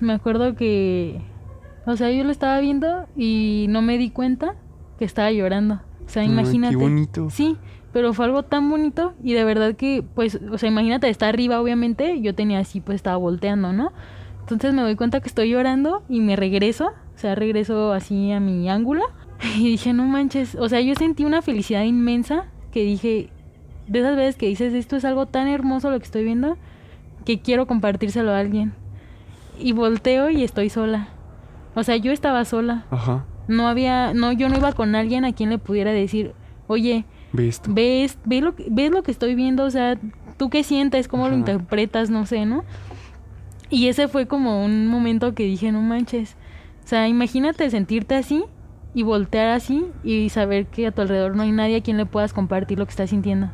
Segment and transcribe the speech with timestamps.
[0.00, 1.20] Me acuerdo que,
[1.86, 4.56] o sea, yo lo estaba viendo y no me di cuenta
[4.98, 5.82] que estaba llorando.
[6.04, 6.74] O sea, Ay, imagínate.
[6.74, 7.30] qué bonito.
[7.30, 7.56] Sí,
[7.92, 11.60] pero fue algo tan bonito y de verdad que, pues, o sea, imagínate, está arriba,
[11.60, 13.92] obviamente, yo tenía así, pues estaba volteando, ¿no?
[14.40, 18.40] Entonces me doy cuenta que estoy llorando y me regreso, o sea, regreso así a
[18.40, 19.04] mi ángulo
[19.56, 23.30] y dije, no manches, o sea, yo sentí una felicidad inmensa que dije,
[23.86, 26.58] de esas veces que dices, esto es algo tan hermoso lo que estoy viendo,
[27.24, 28.72] que quiero compartírselo a alguien.
[29.58, 31.08] Y volteo y estoy sola.
[31.74, 32.84] O sea, yo estaba sola.
[32.90, 33.24] Ajá.
[33.48, 36.32] No había, no, yo no iba con alguien a quien le pudiera decir,
[36.66, 37.70] oye, Ve esto.
[37.72, 39.98] ves, ves lo, que- ves lo que estoy viendo, o sea,
[40.38, 42.64] tú qué sientes, cómo lo interpretas, no sé, ¿no?
[43.70, 46.36] Y ese fue como un momento que dije, no manches.
[46.84, 48.44] O sea, imagínate sentirte así
[48.94, 52.06] y voltear así y saber que a tu alrededor no hay nadie a quien le
[52.06, 53.50] puedas compartir lo que estás sintiendo.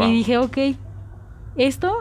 [0.00, 0.56] Y dije, ok,
[1.56, 1.92] esto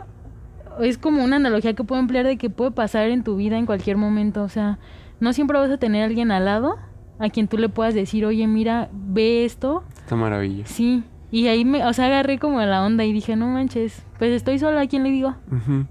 [0.82, 3.66] es como una analogía que puedo emplear de que puede pasar en tu vida en
[3.66, 4.44] cualquier momento.
[4.44, 4.80] O sea,
[5.20, 6.78] no siempre vas a tener a alguien al lado
[7.20, 9.84] a quien tú le puedas decir, oye, mira, ve esto.
[9.98, 10.66] Esta maravilla.
[10.66, 11.04] Sí.
[11.32, 14.60] Y ahí me, o sea, agarré como la onda y dije, no manches, pues estoy
[14.60, 15.36] sola, ¿a quién le digo?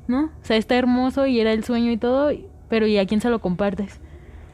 [0.07, 0.25] ¿No?
[0.25, 2.31] O sea, está hermoso y era el sueño y todo,
[2.69, 4.01] pero ¿y a quién se lo compartes?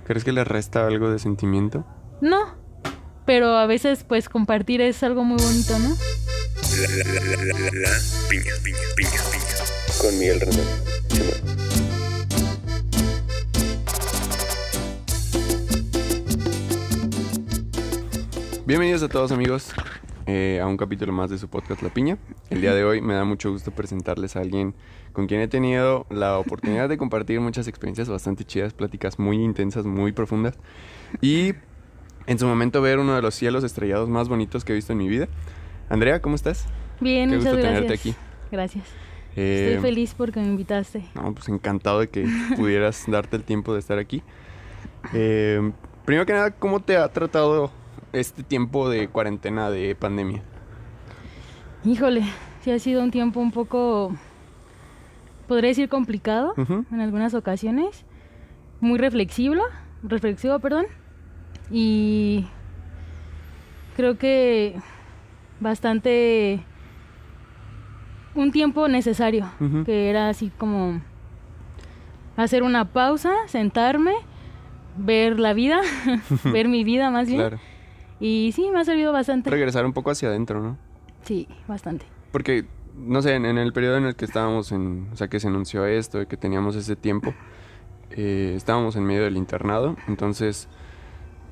[0.04, 1.84] ¿Crees que le resta algo de sentimiento?
[2.20, 2.38] No.
[3.24, 5.94] Pero a veces, pues, compartir es algo muy bonito, ¿no?
[8.28, 9.49] Piña, piña, piña, piña.
[10.00, 10.66] Con Miguel Rendón.
[18.66, 19.70] Bienvenidos a todos amigos
[20.26, 22.18] eh, a un capítulo más de su podcast La Piña.
[22.50, 24.74] El día de hoy me da mucho gusto presentarles a alguien
[25.12, 29.84] con quien he tenido la oportunidad de compartir muchas experiencias bastante chidas, pláticas muy intensas,
[29.84, 30.54] muy profundas.
[31.20, 31.54] Y
[32.26, 34.98] en su momento ver uno de los cielos estrellados más bonitos que he visto en
[34.98, 35.28] mi vida.
[35.88, 36.66] Andrea, ¿cómo estás?
[37.00, 37.82] Bien, Qué muchas gusto gracias.
[37.82, 38.14] tenerte aquí.
[38.52, 38.84] Gracias.
[39.40, 41.02] Eh, Estoy feliz porque me invitaste.
[41.14, 44.22] No, pues encantado de que pudieras darte el tiempo de estar aquí.
[45.14, 45.72] Eh,
[46.04, 47.70] primero que nada, ¿cómo te ha tratado
[48.12, 50.42] este tiempo de cuarentena, de pandemia?
[51.84, 52.22] Híjole,
[52.60, 54.14] sí ha sido un tiempo un poco,
[55.48, 58.04] podría decir complicado en algunas ocasiones,
[58.80, 59.62] muy reflexivo,
[60.02, 60.84] reflexivo, perdón,
[61.70, 62.44] y
[63.96, 64.76] creo que
[65.60, 66.62] bastante
[68.34, 69.46] un tiempo necesario,
[69.84, 71.00] que era así como
[72.36, 74.12] hacer una pausa, sentarme,
[74.96, 75.80] ver la vida,
[76.44, 77.58] ver mi vida más bien, Claro.
[78.20, 79.50] y sí, me ha servido bastante.
[79.50, 80.76] Regresar un poco hacia adentro, ¿no?
[81.22, 82.06] Sí, bastante.
[82.32, 82.64] Porque,
[82.96, 85.48] no sé, en, en el periodo en el que estábamos, en, o sea, que se
[85.48, 87.34] anunció esto, de que teníamos ese tiempo,
[88.12, 90.68] eh, estábamos en medio del internado, entonces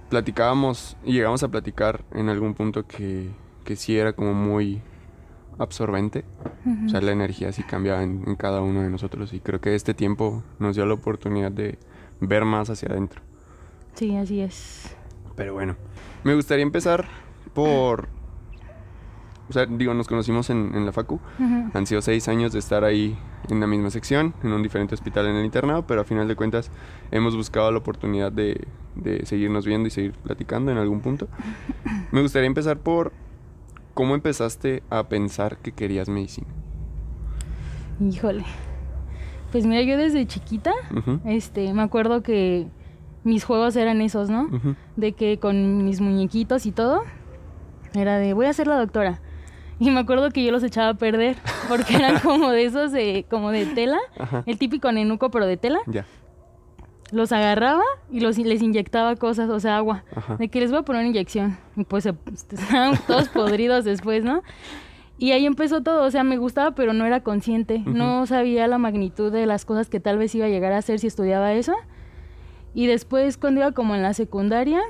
[0.08, 3.28] platicábamos y llegamos a platicar en algún punto que,
[3.64, 4.80] que sí era como muy
[5.58, 6.24] absorbente,
[6.86, 9.74] o sea, la energía sí cambiaba en, en cada uno de nosotros y creo que
[9.74, 11.78] este tiempo nos dio la oportunidad de
[12.20, 13.20] ver más hacia adentro.
[13.94, 14.96] Sí, así es.
[15.34, 15.76] Pero bueno,
[16.24, 17.06] me gustaría empezar
[17.54, 18.08] por...
[19.48, 21.20] O sea, digo, nos conocimos en, en la Facu.
[21.38, 21.70] Ujú.
[21.72, 23.18] Han sido seis años de estar ahí
[23.48, 26.36] en la misma sección, en un diferente hospital en el internado, pero a final de
[26.36, 26.70] cuentas
[27.10, 31.28] hemos buscado la oportunidad de, de seguirnos viendo y seguir platicando en algún punto.
[32.12, 33.12] Me gustaría empezar por
[33.98, 36.46] cómo empezaste a pensar que querías medicina.
[38.00, 38.44] Híjole.
[39.50, 40.72] Pues mira, yo desde chiquita,
[41.24, 42.68] este, me acuerdo que
[43.24, 44.48] mis juegos eran esos, ¿no?
[44.94, 47.02] De que con mis muñequitos y todo,
[47.92, 49.20] era de voy a ser la doctora.
[49.80, 51.36] Y me acuerdo que yo los echaba a perder,
[51.68, 55.56] porque eran como de esos de, como de tela, Ajá, el típico nenuco pero de
[55.56, 55.80] tela.
[55.88, 56.06] ya,
[57.10, 60.04] Los agarraba y los, les inyectaba cosas, o sea, agua.
[60.14, 60.36] ajá.
[60.36, 61.56] De que les voy a poner una inyección.
[61.76, 62.14] Y pues se-
[62.52, 64.42] estaban todos podridos después, ¿no?
[65.16, 67.80] Y ahí empezó todo, o sea, me gustaba, pero no era consciente.
[67.86, 71.00] No sabía la magnitud de las cosas que tal vez iba a llegar a hacer
[71.00, 71.74] si estudiaba eso.
[72.74, 74.80] Y después, cuando iba como en la secundaria,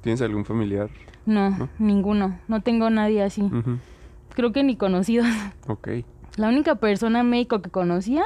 [0.00, 0.88] ¿Tienes algún familiar?
[1.26, 1.68] no, ¿No?
[1.78, 2.38] ninguno.
[2.48, 3.50] No tengo nadie así.
[4.34, 5.26] Creo que ni conocidos.
[5.66, 5.88] Ok,
[6.36, 8.22] La única persona médico que conocía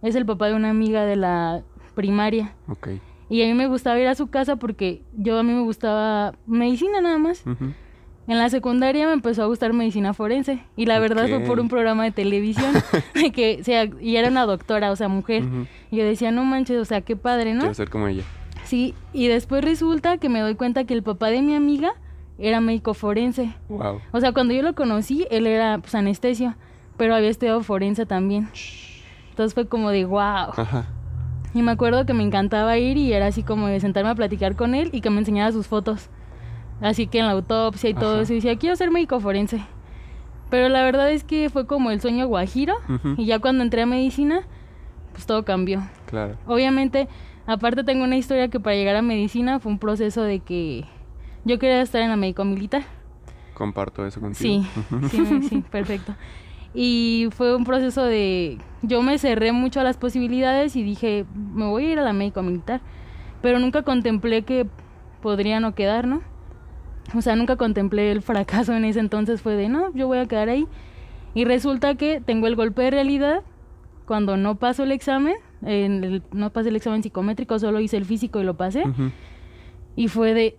[0.00, 1.62] es el papá de una amiga de la
[1.94, 2.54] primaria.
[2.68, 2.88] ok.
[3.28, 6.34] Y a mí me gustaba ir a su casa porque yo a mí me gustaba
[6.46, 7.42] medicina nada más.
[7.46, 11.68] En la secundaria me empezó a gustar medicina forense y la verdad fue por un
[11.68, 12.72] programa de televisión
[13.34, 15.44] que o sea, y era una doctora, o sea, mujer.
[15.90, 17.60] Y yo decía, no manches, o sea, qué padre, ¿no?
[17.60, 18.22] Quiero ser como ella.
[18.64, 21.94] Sí, y después resulta que me doy cuenta que el papá de mi amiga
[22.38, 23.54] era médico forense.
[23.70, 24.00] Wow.
[24.12, 26.54] O sea, cuando yo lo conocí, él era pues anestesio,
[26.98, 28.50] pero había estudiado forense también.
[29.30, 30.52] Entonces fue como de wow.
[30.54, 30.86] Ajá.
[31.54, 34.56] Y me acuerdo que me encantaba ir y era así como de sentarme a platicar
[34.56, 36.08] con él y que me enseñara sus fotos.
[36.80, 38.22] Así que en la autopsia y todo Ajá.
[38.22, 39.62] eso, y decía, quiero ser médico forense.
[40.50, 43.14] Pero la verdad es que fue como el sueño guajiro Ujú.
[43.16, 44.42] y ya cuando entré a medicina,
[45.12, 45.82] pues todo cambió.
[46.06, 46.36] Claro.
[46.46, 47.08] Obviamente,
[47.46, 50.84] aparte tengo una historia que para llegar a medicina fue un proceso de que
[51.44, 52.82] yo quería estar en la médico militar.
[53.54, 54.64] Comparto eso contigo.
[55.10, 56.14] Sí, sí, sí, perfecto.
[56.74, 58.58] Y fue un proceso de...
[58.82, 61.24] Yo me cerré mucho a las posibilidades y dije,
[61.54, 62.80] me voy a ir a la médico militar.
[63.42, 64.66] Pero nunca contemplé que
[65.20, 66.22] podría no quedar, ¿no?
[67.14, 69.42] O sea, nunca contemplé el fracaso en ese entonces.
[69.42, 70.66] Fue de, no, yo voy a quedar ahí.
[71.34, 73.42] Y resulta que tengo el golpe de realidad
[74.06, 75.34] cuando no paso el examen.
[75.64, 78.82] en el- no pasé el examen psicométrico, solo hice el físico y lo pasé.
[79.94, 80.56] Y fue de.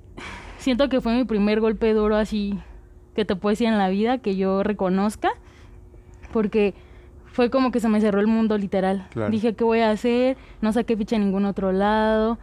[0.59, 2.57] Siento que fue mi primer golpe duro así
[3.13, 5.31] que te puedo decir en la vida, que yo reconozca.
[6.33, 6.73] Porque
[7.31, 9.07] fue como que se me cerró el mundo literal.
[9.11, 9.31] Claro.
[9.31, 10.35] Dije, ¿qué voy a hacer?
[10.61, 12.37] No saqué ficha en ningún otro lado.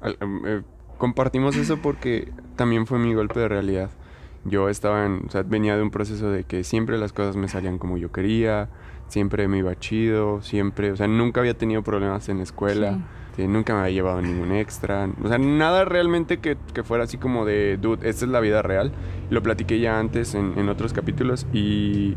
[0.00, 0.62] Al- em, eh,
[0.96, 3.90] compartimos eso porque también fue mi golpe de realidad.
[4.44, 7.48] Yo estaba en, o sea, venía de un proceso de que siempre las cosas me
[7.48, 8.68] salían como yo quería,
[9.08, 12.98] siempre me iba chido, siempre, o sea, nunca había tenido problemas en la escuela,
[13.36, 17.18] eh, nunca me había llevado ningún extra, o sea, nada realmente que, que fuera así
[17.18, 18.92] como de, dude, esta es la vida real.
[19.30, 22.16] Lo platiqué ya antes en, en otros capítulos y,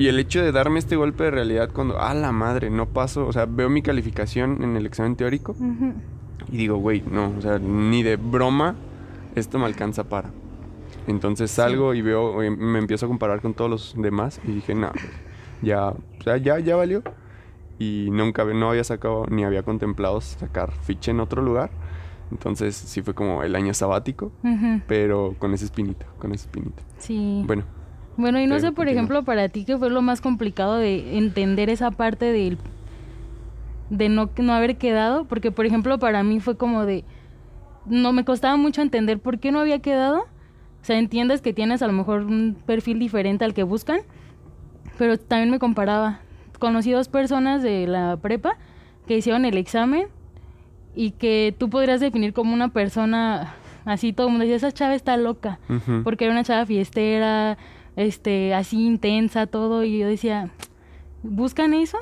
[0.00, 3.26] y el hecho de darme este golpe de realidad cuando, ah, la madre, no paso,
[3.26, 5.92] o sea, veo mi calificación en el examen teórico Ujú.
[6.50, 8.76] y digo, güey, no, o sea, ni de broma
[9.34, 10.30] esto me alcanza para.
[11.06, 14.90] Entonces salgo y veo, me empiezo a comparar con todos los demás y dije, no,
[15.62, 17.02] ya, o sea, ya, ya valió.
[17.78, 21.70] Y nunca, no había sacado, ni había contemplado sacar ficha en otro lugar.
[22.30, 24.82] Entonces sí fue como el año sabático, Ujú.
[24.86, 26.82] pero con ese espinito, con ese espinito.
[26.98, 27.42] Sí.
[27.46, 27.64] Bueno,
[28.20, 28.92] Bueno, y no sé, por continúa.
[28.92, 32.58] ejemplo, para ti, ¿qué fue lo más complicado de entender esa parte del
[33.88, 35.24] de no, no haber quedado?
[35.24, 37.04] Porque, por ejemplo, para mí fue como de...
[37.86, 40.20] No, me costaba mucho entender por qué no había quedado.
[40.20, 44.00] O sea, entiendes que tienes a lo mejor un perfil diferente al que buscan,
[44.98, 46.20] pero también me comparaba.
[46.58, 48.52] Conocí dos personas de la prepa
[49.06, 50.06] que hicieron el examen
[50.94, 54.94] y que tú podrías definir como una persona así, todo el mundo decía, esa chava
[54.94, 57.56] está loca ujú, porque era una chava fiestera,
[57.96, 60.50] este, así intensa, todo, y yo decía,
[61.22, 61.98] ¿buscan eso?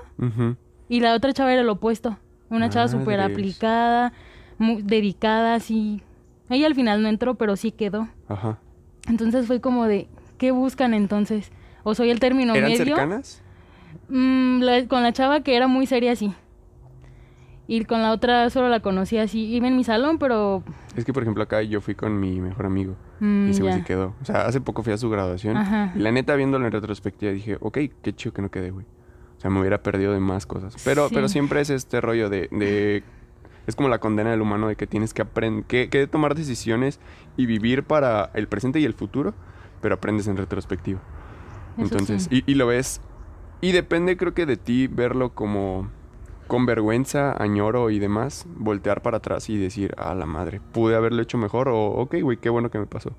[0.89, 2.17] Y la otra chava era lo opuesto,
[2.51, 3.33] una chava súper Madres.
[3.37, 4.13] aplicada,
[4.59, 6.03] muy dedicada, así.
[6.51, 8.09] Ella al final no entró, pero sí quedó.
[8.29, 8.59] ajá.
[9.09, 10.07] Entonces fue como de,
[10.37, 11.51] ¿qué buscan entonces?
[11.83, 12.85] ¿O soy el término ¿Eran medio?
[12.97, 13.43] cercanas?
[14.11, 16.33] Mm, la- con la chava que era muy seria, sí.
[17.67, 19.45] Y con la otra solo la conocí así.
[19.45, 20.63] Iba en mi salón, pero...
[20.97, 22.97] Es que, por ejemplo, acá yo fui con mi mejor amigo.
[23.21, 23.79] Mm, Y ese güey ya.
[23.81, 24.15] sí quedó.
[24.21, 25.57] O sea, hace poco fui a su graduación.
[25.57, 25.93] Ajá.
[25.95, 28.87] Y la neta, viéndolo en retrospectiva, dije, ok, qué chido que no quedé, güey.
[29.37, 30.75] O sea, me hubiera perdido de más cosas.
[30.85, 31.15] Pero, Sí.
[31.15, 33.03] pero siempre es este rollo de, de-
[33.67, 35.65] Es como la condena del humano de que tienes que aprender...
[35.65, 37.01] Que, que tomar decisiones
[37.37, 39.35] y vivir para el presente y el futuro.
[39.83, 41.01] Pero aprendes en retrospectiva.
[41.77, 42.43] Eso Entonces, sí.
[42.47, 43.01] y, y lo ves...
[43.61, 45.91] Y depende, creo que de ti verlo como...
[46.49, 51.23] Con vergüenza, añoro y demás, voltear para atrás y decir, a la madre, pude haberlo
[51.23, 53.13] hecho mejor o, ok, güey, qué bueno que me pasó.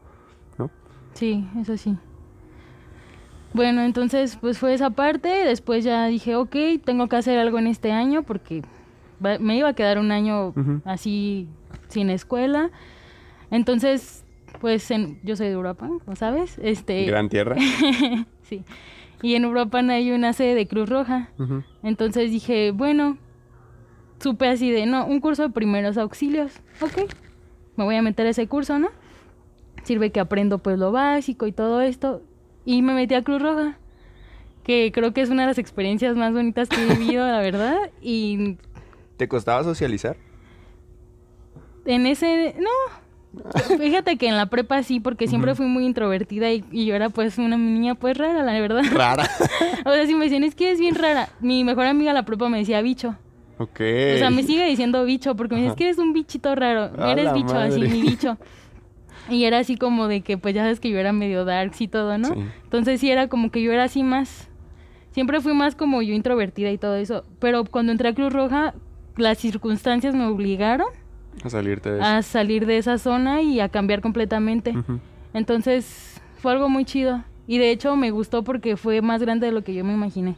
[0.57, 0.69] ¿No?
[1.13, 1.95] Sí, eso sí.
[3.53, 7.67] Bueno, entonces pues fue esa parte, después ya dije, ok, tengo que hacer algo en
[7.67, 8.61] este año porque
[9.25, 10.53] va- me iba a quedar un año
[10.85, 11.47] así
[11.87, 12.69] sin escuela.
[13.49, 14.23] Entonces,
[14.61, 16.59] pues en- yo soy de Europa, ¿no sabes?
[16.61, 17.55] Este, Gran tierra.
[18.43, 18.63] sí.
[19.21, 21.29] Y en Europa hay una sede de Cruz Roja.
[21.83, 23.17] Entonces dije, bueno,
[24.19, 27.09] supe así de, no, un curso de primeros auxilios, ok,
[27.75, 28.89] me voy a meter a ese curso, ¿no?
[29.83, 32.21] Sirve que aprendo pues lo básico y todo esto.
[32.65, 33.77] Y me metí a Cruz Roja,
[34.63, 37.77] que creo que es una de las experiencias más bonitas que he vivido, la verdad.
[38.01, 38.57] Y
[39.17, 40.17] ¿Te costaba socializar?
[41.85, 42.69] en ese, no,
[43.79, 47.09] fíjate que en la prepa sí, porque siempre fui muy introvertida y, y yo era
[47.09, 48.83] pues una niña pues rara, la verdad.
[48.91, 49.29] Rara.
[49.85, 51.29] O sea, si me decían, es que es bien rara.
[51.39, 53.15] Mi mejor amiga la prepa me decía bicho.
[53.57, 53.79] ok.
[54.15, 56.91] O sea, me sigue diciendo bicho porque me dice, es que eres un bichito raro,
[57.01, 58.37] A eres bicho así, mi bicho.
[59.29, 61.87] Y era así como de que, pues ya sabes que yo era medio darks y
[61.87, 62.29] todo, ¿no?
[62.29, 62.45] Sí.
[62.63, 64.49] Entonces sí era como que yo era así más,
[65.11, 67.23] siempre fui más como yo introvertida y todo eso.
[67.39, 68.73] Pero cuando entré a Cruz Roja,
[69.17, 70.87] las circunstancias me obligaron
[71.43, 74.71] A salirte de a salir de esa zona y a cambiar completamente.
[74.77, 74.99] Ujú.
[75.33, 77.23] Entonces fue algo muy chido.
[77.47, 80.35] Y de hecho me gustó porque fue más grande de lo que yo me imaginé.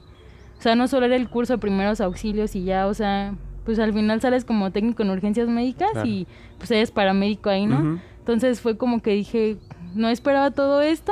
[0.58, 3.34] O sea, no solo era el curso de primeros auxilios y ya, o sea,
[3.66, 6.08] pues al final sales como técnico en urgencias médicas Claro.
[6.08, 6.28] y
[6.58, 7.80] pues eres paramédico ahí, ¿no?
[7.80, 8.00] Ujú.
[8.20, 9.58] Entonces fue como que dije,
[9.96, 11.12] no esperaba todo esto,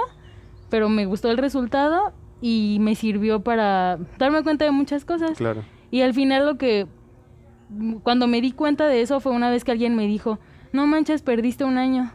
[0.69, 5.37] pero me gustó el resultado y me sirvió para darme cuenta de muchas cosas.
[5.37, 5.63] Claro.
[5.91, 6.85] Y al final lo que,
[8.03, 10.39] cuando me di cuenta de eso fue una vez que alguien me dijo,
[10.71, 12.11] no manches, perdiste un año.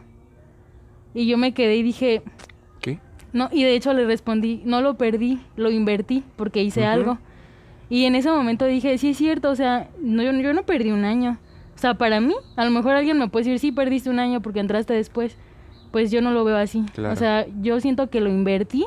[1.13, 2.23] Y yo me quedé y dije,
[2.81, 2.99] ¿Qué?
[3.31, 7.17] no, y de hecho le respondí, no lo perdí, lo invertí porque hice algo.
[7.89, 10.91] Y en ese momento dije, sí es cierto, o sea, no, yo, yo no perdí
[10.91, 11.37] un año.
[11.75, 14.41] O sea, para mí, a lo mejor alguien me puede decir, sí, perdiste un año
[14.41, 15.37] porque entraste después.
[15.91, 16.83] Pues yo no lo veo así.
[16.93, 17.13] Claro.
[17.13, 18.85] O sea, yo siento que lo invertí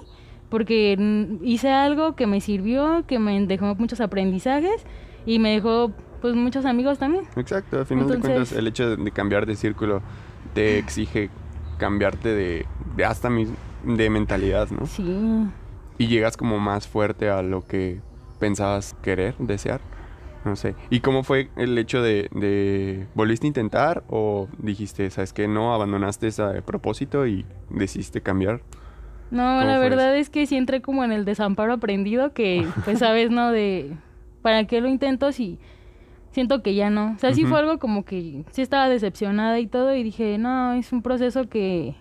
[0.48, 0.98] porque
[1.42, 4.84] hice algo que me sirvió, que me dejó muchos aprendizajes
[5.26, 7.24] y me dejó pues muchos amigos también.
[7.36, 10.02] Exacto, al final de Entonces- cuentas el hecho de, de cambiar de círculo
[10.54, 11.30] te exige
[11.78, 13.48] cambiarte de, de hasta mis,
[13.84, 14.86] de mentalidad, ¿no?
[14.86, 15.46] Sí.
[15.98, 18.00] Y llegas como más fuerte a lo que
[18.38, 19.80] pensabas querer, desear.
[20.44, 20.74] No sé.
[20.88, 25.74] ¿Y cómo fue el hecho de, de volviste a intentar o dijiste, sabes que no,
[25.74, 28.60] abandonaste ese propósito y decidiste cambiar?
[29.30, 32.98] No, ¿Cómo la verdad es que sí entré como en el desamparo aprendido que, pues,
[33.00, 33.50] sabes, ¿no?
[33.50, 33.92] De,
[34.40, 35.58] ¿para qué lo intento si
[36.30, 37.12] siento que ya no?
[37.16, 37.50] O sea, sí Ujú.
[37.50, 41.48] fue algo como que sí estaba decepcionada y todo y dije, no, es un proceso
[41.48, 41.94] que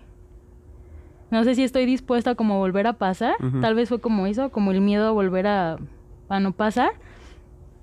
[1.30, 3.34] no sé si estoy dispuesta como a volver a pasar.
[3.60, 5.76] Tal vez fue como eso, como el miedo a volver a,
[6.28, 6.90] a no pasar.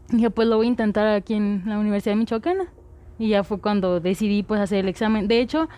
[0.09, 2.65] Dije, pues lo voy a intentar aquí en la Universidad Michoacana.
[3.19, 5.27] Y ya fue cuando decidí pues hacer el examen.
[5.27, 5.69] De hecho,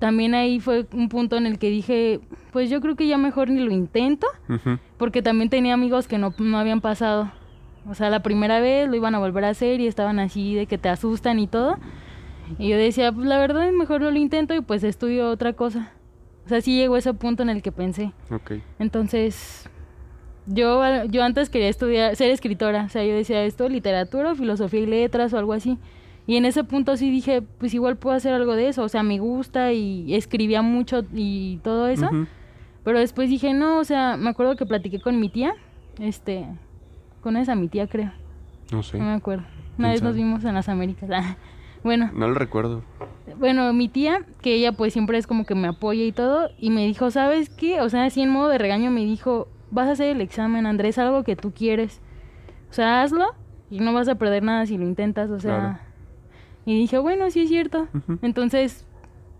[0.00, 2.20] también ahí fue un punto en el que dije,
[2.52, 4.26] pues yo creo que ya mejor ni lo intento,
[4.98, 7.30] porque también tenía amigos que no, no habían pasado.
[7.88, 10.66] O sea, la primera vez lo iban a volver a hacer y estaban así de
[10.66, 11.78] que te asustan y todo.
[12.58, 15.92] Y yo decía, pues la verdad mejor no lo intento y pues estudio otra cosa.
[16.44, 18.12] O sea, sí llegó ese punto en el que pensé.
[18.30, 18.52] Ok.
[18.78, 19.68] Entonces,
[20.46, 22.84] yo, yo antes quería estudiar, ser escritora.
[22.84, 25.78] O sea, yo decía esto, literatura, filosofía y letras o algo así.
[26.28, 28.82] Y en ese punto sí dije, pues igual puedo hacer algo de eso.
[28.82, 32.06] O sea, me gusta y escribía mucho y todo eso.
[32.06, 32.26] Ujú.
[32.84, 35.54] Pero después dije, no, o sea, me acuerdo que platiqué con mi tía.
[35.98, 36.46] Este,
[37.26, 38.12] con esa mi tía creo.
[38.70, 38.98] No sé.
[38.98, 39.42] No me acuerdo.
[39.48, 41.10] ¿Quién Una vez nos vimos en las Américas.
[41.12, 41.36] Ah,
[41.82, 42.84] bueno, No lo recuerdo.
[43.36, 46.70] bueno, mi tía, que ella pues siempre es como que me apoya y todo, y
[46.70, 47.80] me dijo, ¿sabes qué?
[47.80, 50.98] O sea, así en modo de regaño me dijo, vas a hacer el examen, Andrés,
[50.98, 52.00] algo que tú quieres.
[52.70, 53.34] O sea, hazlo
[53.70, 55.58] y no vas a perder nada si lo intentas, o sea.
[55.58, 55.78] Claro.
[56.64, 57.88] Y dije, bueno, sí es cierto.
[58.22, 58.86] Entonces,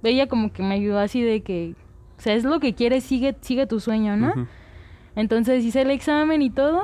[0.03, 1.77] ella como que me ayudó así de que,
[2.19, 4.35] o sea, es lo que quieres, sigue, sigue tu sueño, ¿no?
[5.15, 6.83] Entonces hice el examen y todo,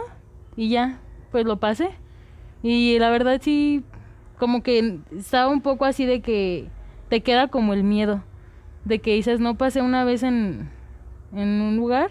[0.56, 0.98] y ya,
[1.30, 1.90] pues lo pasé.
[2.62, 3.82] Y la verdad sí,
[4.38, 6.68] como que estaba un poco así de que
[7.08, 8.22] te queda como el miedo,
[8.84, 10.68] de que dices, no pasé una vez en,
[11.34, 12.10] en un lugar,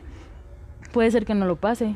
[0.93, 1.95] puede ser que no lo pase.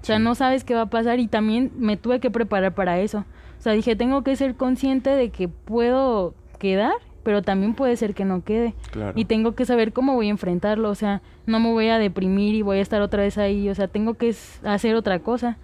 [0.00, 0.22] O sea, Sí.
[0.22, 3.24] no sabes qué va a pasar y también me tuve que preparar para eso.
[3.58, 8.12] O sea, dije, tengo que ser consciente de que puedo quedar, pero también puede ser
[8.14, 8.74] que no quede.
[8.90, 9.12] Claro.
[9.14, 12.56] Y tengo que saber cómo voy a enfrentarlo, o sea, no me voy a deprimir
[12.56, 14.34] y voy a estar otra vez ahí, o sea, tengo que
[14.64, 15.56] hacer otra cosa.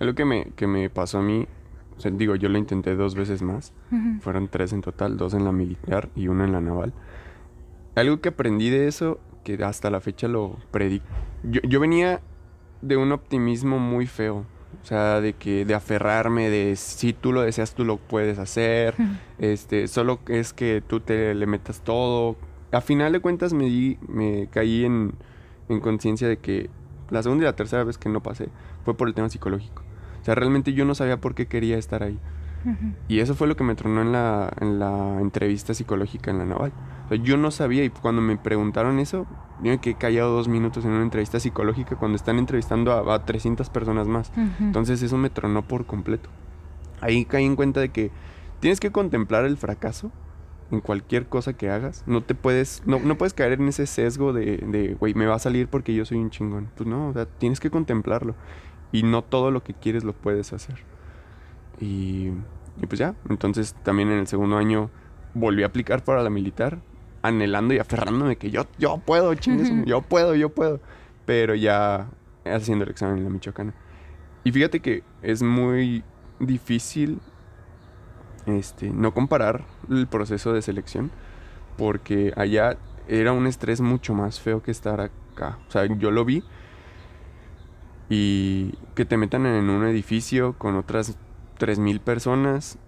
[0.00, 1.46] Algo que me, que me pasó a mí,
[1.96, 3.72] o sea, digo, yo lo intenté dos veces más.
[4.20, 6.92] Fueron tres en total, dos en la militar y una en la naval.
[7.94, 11.06] Algo que aprendí de eso, que hasta la fecha lo predico.
[11.42, 12.20] Yo, yo venía
[12.82, 14.44] de un optimismo muy feo.
[14.82, 18.94] O sea, de que, de aferrarme, de si tú lo deseas, tú lo puedes hacer.
[19.38, 22.36] Este, solo es que tú te le metas todo.
[22.72, 25.14] A final de cuentas me di, me caí en,
[25.68, 26.68] en conciencia de que
[27.10, 28.48] la segunda y la tercera vez que no pasé
[28.84, 29.82] fue por el tema psicológico.
[30.26, 32.18] O sea, realmente yo no sabía por qué quería estar ahí.
[33.06, 36.46] Y eso fue lo que me tronó en la, en la entrevista psicológica en la
[36.46, 36.72] naval.
[37.04, 39.24] O sea, yo no sabía y cuando me preguntaron eso,
[39.62, 43.24] yo me quedé callado dos minutos en una entrevista psicológica cuando están entrevistando a, a
[43.24, 44.32] 300 personas más.
[44.58, 46.28] Entonces eso me tronó por completo.
[47.00, 48.10] Ahí caí en cuenta de que
[48.58, 50.10] tienes que contemplar el fracaso
[50.72, 52.02] en cualquier cosa que hagas.
[52.08, 55.36] No te puedes, no, no puedes caer en ese sesgo de, de, güey, me va
[55.36, 56.68] a salir porque yo soy un chingón.
[56.74, 58.34] Pues no, o sea, tienes que contemplarlo.
[58.92, 60.76] Y no todo lo que quieres lo puedes hacer.
[61.80, 62.30] Y,
[62.80, 64.90] y pues ya, entonces también en el segundo año
[65.34, 66.78] volví a aplicar para la militar,
[67.22, 70.80] anhelando y aferrándome que yo, yo puedo, chingues, yo puedo, yo puedo.
[71.24, 72.08] Pero ya
[72.44, 73.74] haciendo el examen en la Michoacana.
[74.44, 76.04] Y fíjate que es muy
[76.38, 77.18] difícil
[78.46, 81.10] este, no comparar el proceso de selección,
[81.76, 82.78] porque allá
[83.08, 85.58] era un estrés mucho más feo que estar acá.
[85.68, 86.44] O sea, yo lo vi
[88.08, 91.16] y que te metan en un edificio con otras
[91.58, 92.78] 3.000 personas,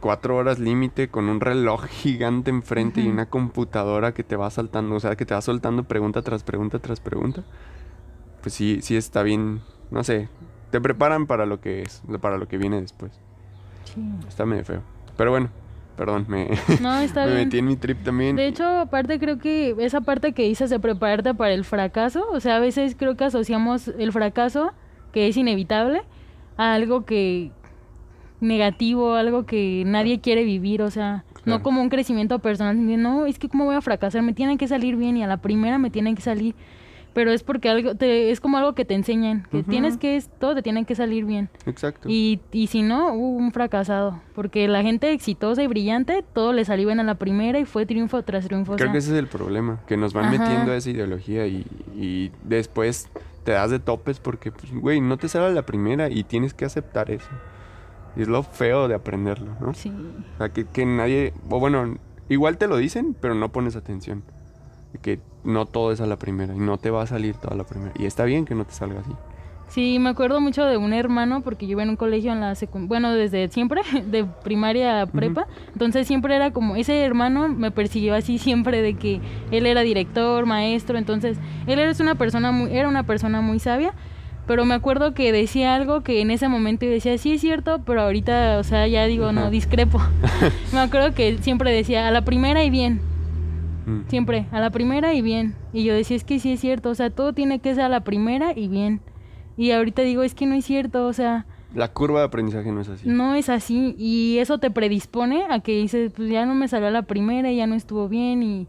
[0.00, 3.12] cuatro horas límite, con un reloj gigante enfrente y Ujú.
[3.12, 6.78] una computadora que te va saltando, o sea, que te va soltando pregunta tras pregunta
[6.78, 7.42] tras pregunta.
[8.40, 9.60] Pues sí, sí está bien,
[9.90, 10.28] no sé,
[10.70, 13.12] te preparan para lo que es, para lo que viene después.
[13.84, 14.02] Sí.
[14.26, 14.82] Está medio feo.
[15.16, 15.50] Pero bueno,
[15.96, 16.48] perdón, me,
[16.80, 17.44] No, está me bien.
[17.44, 18.36] metí en mi trip también.
[18.36, 22.40] De hecho, aparte creo que esa parte que dices de prepararte para el fracaso, o
[22.40, 24.72] sea, a veces creo que asociamos el fracaso,
[25.12, 26.02] que es inevitable,
[26.56, 27.50] a algo que
[28.40, 31.58] negativo, algo que nadie quiere vivir, o sea, Claro.
[31.58, 34.68] no como un crecimiento personal, no, es que cómo voy a fracasar, me tienen que
[34.68, 36.54] salir bien y a la primera me tienen que salir.
[37.12, 40.54] Pero es porque algo te, es como algo que te enseñan, que tienes que todo
[40.54, 41.48] te tiene que salir bien.
[41.66, 42.08] Exacto.
[42.08, 46.64] Y, y si no, uh, un fracasado, porque la gente exitosa y brillante, todo le
[46.64, 48.72] salió bien a la primera y fue triunfo tras triunfo.
[48.72, 50.38] o Creo sea, que ese es el problema, que nos van Ajá.
[50.38, 53.08] metiendo a esa ideología y, y después
[53.44, 56.64] te das de topes porque, pues, güey, no te sale la primera y tienes que
[56.64, 57.28] aceptar eso.
[58.16, 59.74] Y es lo feo de aprenderlo, ¿no?
[59.74, 59.90] Sí.
[60.34, 61.96] O sea, que, que nadie, o bueno,
[62.28, 64.22] igual te lo dicen, pero no pones atención.
[65.00, 67.64] Que no todo es a la primera y no te va a salir toda la
[67.64, 67.92] primera.
[67.98, 69.12] Y está bien que no te salga así.
[69.72, 72.54] Sí, me acuerdo mucho de un hermano, porque yo iba en un colegio en la
[72.54, 77.70] secundaria, bueno, desde siempre, de primaria a prepa, entonces siempre era como, ese hermano me
[77.70, 82.70] persiguió así siempre de que él era director, maestro, entonces él era una persona muy,
[82.76, 83.94] era una persona muy sabia,
[84.46, 87.80] pero me acuerdo que decía algo que en ese momento yo decía, sí es cierto,
[87.86, 90.02] pero ahorita, o sea, ya digo, no, discrepo.
[90.74, 93.00] me acuerdo que siempre decía, a la primera y bien,
[93.86, 94.00] Mm.
[94.08, 95.54] siempre, a la primera y bien.
[95.72, 97.88] Y yo decía, es que sí es cierto, o sea, todo tiene que ser a
[97.88, 99.00] la primera y bien.
[99.56, 102.80] Y ahorita digo, es que no es cierto, o sea, La curva de aprendizaje no
[102.80, 103.08] es así.
[103.08, 103.94] no es así.
[103.98, 107.50] Y eso te predispone a que dices, pues ya no me salió a la primera
[107.50, 108.66] y ya no estuvo bien y...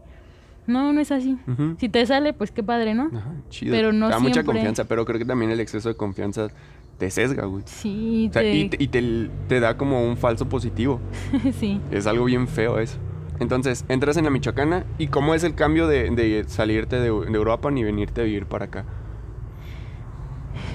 [0.66, 1.36] No, no es así.
[1.46, 1.76] Ujú.
[1.78, 3.10] Si te sale, pues qué padre, ¿no?
[3.14, 3.72] Ajá, chido.
[3.74, 4.54] Pero no da mucha siempre.
[4.54, 6.48] confianza, pero creo que también el exceso de confianza
[6.96, 7.62] te sesga, güey.
[7.66, 11.00] Sí, O sea, te- y te, y te- te da como un falso positivo.
[11.60, 11.78] sí.
[11.90, 12.96] Es algo bien feo eso.
[13.40, 17.34] Entonces, entras en la Michoacana y cómo es el cambio de, de salirte de, de
[17.36, 18.84] Europa ni venirte a vivir para acá.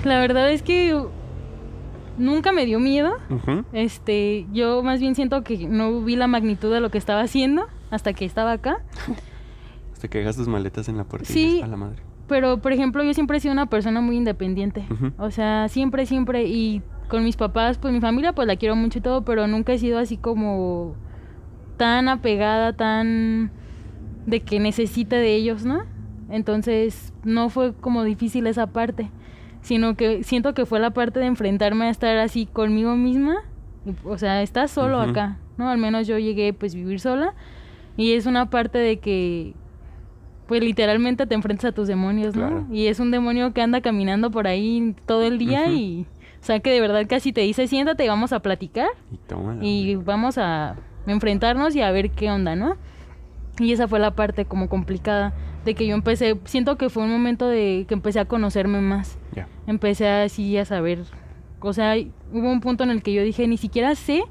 [0.04, 1.00] La verdad es que
[2.18, 3.14] nunca me dio miedo.
[3.74, 7.68] Este, yo más bien siento que no vi la magnitud de lo que estaba haciendo
[7.92, 8.80] hasta que estaba acá.
[9.94, 11.46] Hasta que dejas tus maletas en la puerta y Sí.
[11.46, 12.02] dices, a la madre.
[12.30, 14.86] Pero, por ejemplo, yo siempre he sido una persona muy independiente.
[15.18, 16.46] O sea, siempre, siempre.
[16.46, 19.74] Y con mis papás, pues mi familia, pues la quiero mucho y todo, pero nunca
[19.74, 20.96] he sido así como
[21.80, 23.52] tan apegada, tan
[24.26, 25.84] de que necesite de ellos, ¿no?
[26.30, 29.10] Entonces, no fue como difícil esa parte,
[29.62, 33.38] sino que siento que fue la parte de enfrentarme a estar así conmigo misma.
[34.04, 35.70] O sea, estás solo acá, ¿no?
[35.70, 37.34] Al menos yo llegué pues vivir sola
[37.96, 39.54] y es una parte de que
[40.48, 42.48] pues literalmente te enfrentas a tus demonios, ¿no?
[42.48, 42.66] Claro.
[42.74, 46.06] Y es un demonio que anda caminando por ahí todo el día y
[46.42, 49.64] o sea que de verdad casi te dice, "Siéntate y vamos a platicar." Y tómala.
[49.64, 50.76] y vamos a
[51.10, 52.76] enfrentarnos y a ver qué onda, ¿no?
[53.60, 55.34] Y esa fue la parte como complicada
[55.66, 59.18] de que yo empecé, siento que fue un momento de que empecé a conocerme más,
[59.36, 59.48] Ya.
[59.68, 61.04] empecé así a saber,
[61.60, 61.96] o sea,
[62.32, 64.24] hubo un punto en el que yo dije, ni siquiera sé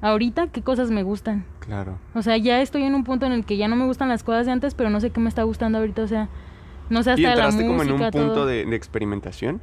[0.00, 1.44] ahorita qué cosas me gustan.
[1.58, 1.98] Claro.
[2.14, 4.22] O sea, ya estoy en un punto en el que ya no me gustan las
[4.24, 6.28] cosas de antes, pero no sé qué me está gustando ahorita, o sea,
[6.88, 9.60] no sé hasta ¿Y la música, como en un punto de experimentación?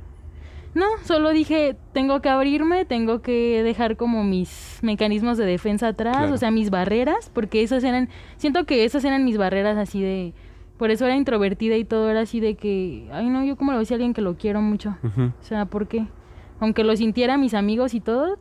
[0.77, 6.17] No, solo dije, tengo que abrirme, tengo que dejar como mis mecanismos de defensa atrás,
[6.17, 6.33] Claro.
[6.35, 10.33] o sea, mis barreras, porque esas eran, siento que esas eran mis barreras así de,
[10.77, 13.79] por eso era introvertida y todo era así de que, ay no, yo como lo
[13.79, 16.05] decía a alguien que lo quiero mucho, o sea, ¿por qué?
[16.59, 18.37] Aunque lo sintiera mis amigos y todo,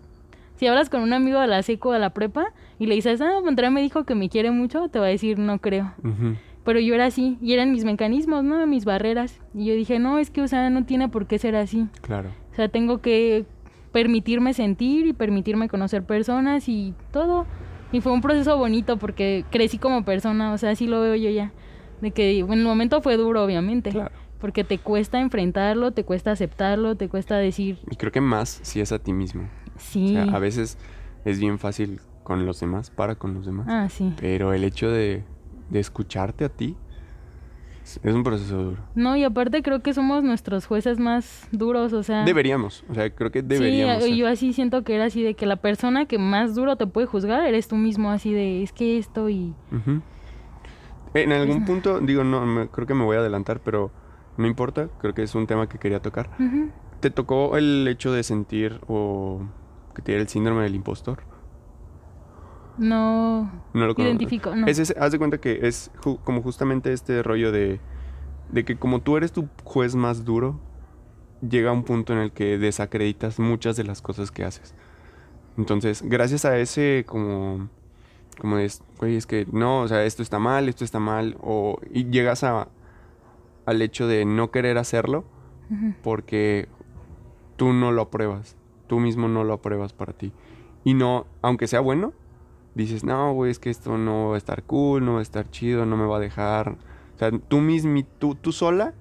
[0.57, 2.45] si hablas con un amigo de la seco de la prepa
[2.79, 5.39] y le dices, ah, Andrea me dijo que me quiere mucho, te va a decir,
[5.39, 5.93] no creo.
[6.67, 8.67] Pero yo era así, y eran mis mecanismos, ¿no?
[8.67, 9.41] Mis barreras.
[9.55, 11.87] Y yo dije, no, es que, o sea, no tiene por qué ser así.
[12.03, 12.31] Claro.
[12.53, 13.47] O sea, tengo que
[13.93, 17.47] permitirme sentir y permitirme conocer personas y todo.
[17.93, 21.31] Y fue un proceso bonito porque crecí como persona, o sea, así lo veo yo
[21.31, 21.53] ya.
[22.01, 23.91] De que en el momento fue duro, obviamente.
[23.91, 24.11] Claro.
[24.41, 28.81] Porque te cuesta enfrentarlo, te cuesta aceptarlo, te cuesta decir, Y creo que más si
[28.81, 29.49] es a ti mismo.
[29.79, 30.17] sí.
[30.17, 30.79] O sea, a veces
[31.25, 33.67] es bien fácil con los demás, para con los demás.
[33.71, 34.13] Ah, sí.
[34.21, 35.23] Pero el hecho de,
[35.71, 36.77] de escucharte a ti
[38.03, 38.83] es un proceso duro.
[38.97, 42.25] No, y aparte creo que somos nuestros jueces más duros, o sea...
[42.25, 44.03] Deberíamos, o sea, creo que deberíamos.
[44.03, 44.19] Sí, ser.
[44.19, 47.07] yo así siento que era así de que la persona que más duro te puede
[47.07, 49.55] juzgar eres tú mismo, así de, es que esto y...
[51.15, 53.91] En algún punto, digo, no, me- creo que me voy a adelantar, pero
[54.37, 56.29] no importa, creo que es un tema que quería tocar.
[57.01, 59.43] ¿Te tocó el hecho de sentir o
[59.95, 61.21] que te diera el síndrome del impostor?
[62.79, 64.67] No, No lo identifico, no.
[64.67, 67.81] Es ese- haz de cuenta que es ju- como justamente este rollo de,
[68.51, 70.59] de que como tú eres tu juez más duro,
[71.47, 74.75] llega un punto en el que desacreditas muchas de las cosas que haces.
[75.59, 77.69] Entonces, gracias a ese como,
[78.41, 78.57] como
[78.99, 82.45] güey, es que no, o sea, esto está mal, esto está mal, o, y llegas
[82.45, 82.69] a,
[83.65, 85.25] al hecho de no querer hacerlo
[86.03, 86.69] porque
[87.57, 90.33] tú no lo apruebas, tú mismo no lo apruebas para ti.
[90.85, 92.13] Y no, aunque sea bueno,
[92.85, 95.51] dices, no, güey, es que esto no va a estar cool, no va a estar
[95.51, 96.77] chido, no me va a dejar.
[97.15, 98.95] O sea, tú mismo, tú, tú sola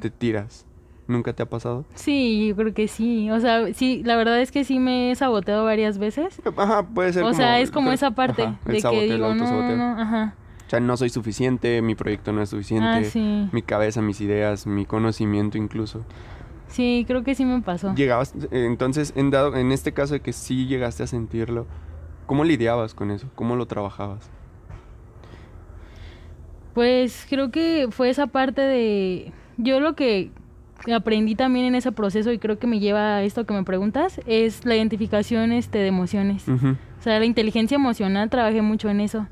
[0.00, 0.66] te tiras.
[1.06, 1.84] ¿Nunca te ha pasado?
[1.94, 3.30] Sí, yo creo que sí.
[3.30, 6.40] O sea, sí, la verdad es que sí me he saboteado varias veces.
[6.56, 7.36] Ajá, puede ser O como...
[7.36, 9.76] sea, es como creo- esa parte ajá, el de saboteo, que el digo, no, autosaboteo.
[9.76, 10.34] no, ajá.
[10.66, 13.48] O sea, no soy suficiente, mi proyecto no es suficiente, Ah, sí.
[13.52, 16.04] mi cabeza, mis ideas, mi conocimiento incluso.
[16.68, 17.94] Sí, creo que sí me pasó.
[17.94, 21.66] Llegabas, eh, entonces, en, dado, en este caso de que sí llegaste a sentirlo,
[22.26, 23.28] ¿cómo lidiabas con eso?
[23.34, 24.30] ¿Cómo lo trabajabas?
[26.74, 29.32] Pues creo que fue esa parte de...
[29.56, 30.32] Yo lo que
[30.92, 34.20] aprendí también en ese proceso y creo que me lleva a esto que me preguntas
[34.26, 36.48] es la identificación este, de emociones.
[36.48, 39.28] O sea, la inteligencia emocional trabajé mucho en eso.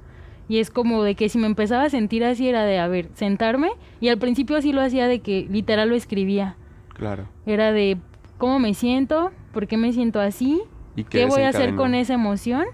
[0.49, 3.09] Y es como de que si me empezaba a sentir así era de, a ver,
[3.15, 3.71] sentarme.
[4.01, 6.57] Y al principio así lo hacía de que literal lo escribía.
[6.95, 7.27] Claro.
[7.47, 7.99] Era de
[8.39, 10.63] cómo me siento, por qué me siento así,
[10.95, 12.67] ¿Y qué voy a hacer con esa emoción.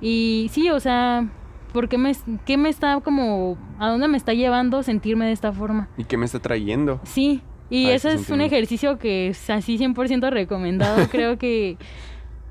[0.00, 1.28] Y sí, o sea,
[1.72, 2.12] ¿por qué me,
[2.44, 5.88] qué me está como, a dónde me está llevando sentirme de esta forma?
[5.96, 7.00] ¿Y qué me está trayendo?
[7.04, 11.08] Sí, y eso ese es un ejercicio que es así 100% recomendado.
[11.10, 11.76] Creo que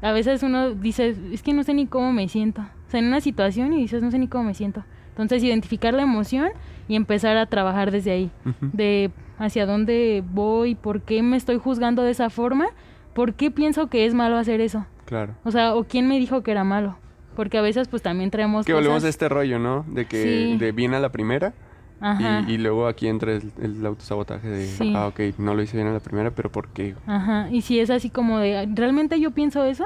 [0.02, 2.62] a veces uno dice, es que no sé ni cómo me siento.
[2.62, 4.84] O sea, en una situación y dices, no sé ni cómo me siento.
[5.10, 6.50] Entonces, identificar la emoción
[6.88, 8.32] y empezar a trabajar desde ahí.
[8.74, 12.68] De hacia dónde voy, por qué me estoy juzgando de esa forma,
[13.14, 14.86] por qué pienso que es malo hacer eso.
[15.06, 15.36] Claro.
[15.44, 16.98] O sea, o quién me dijo que era malo.
[17.36, 19.10] Porque a veces pues también traemos Que volvemos a cosas...
[19.10, 19.86] este rollo, ¿no?
[19.88, 20.58] De que Sí.
[20.58, 21.54] de bien a la primera
[22.00, 22.44] Ajá.
[22.48, 24.94] y, y luego aquí entra el, el autosabotaje de, Sí.
[24.96, 26.96] ah, ok, no lo hice bien a la primera, pero ¿por qué?
[27.08, 29.86] Ajá, y si es así como de, ¿realmente yo pienso eso?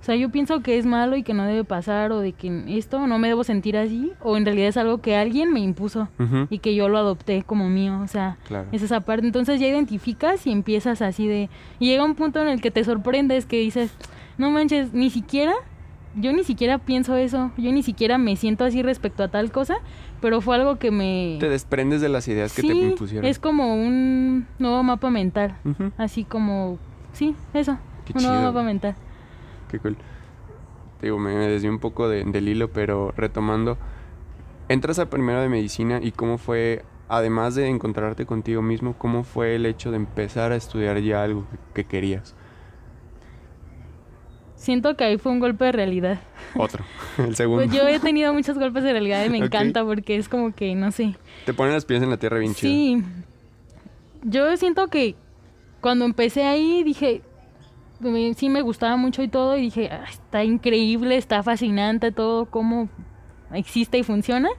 [0.00, 2.64] O sea, yo pienso que es malo y que no debe pasar o de que
[2.78, 6.08] esto no me debo sentir así o en realidad es algo que alguien me impuso
[6.18, 8.66] Ujú, y que yo lo adopté como mío, o sea, Claro.
[8.72, 9.26] es esa parte.
[9.26, 11.50] Entonces ya identificas y empiezas así de...
[11.78, 13.92] Y llega un punto en el que te sorprendes que dices,
[14.38, 15.52] no manches, ni siquiera,
[16.14, 19.76] yo ni siquiera pienso eso, yo ni siquiera me siento así respecto a tal cosa,
[20.20, 21.36] pero fue algo que me...
[21.40, 23.24] Te desprendes de las ideas que te impusieron.
[23.28, 25.56] es como un nuevo mapa mental.
[25.96, 26.78] Así como,
[27.12, 28.96] sí, eso, Qué un nuevo mapa mental.
[29.70, 29.96] Qué cool.
[30.98, 33.78] Te digo, me, me desvié un poco de- del hilo, pero retomando,
[34.68, 39.54] entras a primero de medicina y cómo fue, además de encontrarte contigo mismo, cómo fue
[39.54, 42.34] el hecho de empezar a estudiar ya algo que, que querías.
[44.60, 46.20] Siento que ahí fue un golpe de realidad.
[46.54, 46.84] Otro,
[47.18, 47.64] el segundo.
[47.64, 50.74] Pues yo he tenido muchos golpes de realidad y me encanta porque es como que,
[50.74, 51.14] no sé.
[51.46, 52.70] Te ponen las pies en la tierra bien chido.
[52.70, 53.02] Sí,
[54.22, 55.14] yo siento que
[55.80, 57.22] cuando empecé ahí dije,
[58.36, 62.90] sí me gustaba mucho y todo y dije, "Ah, está increíble, está fascinante todo, cómo
[63.52, 64.50] existe y funciona.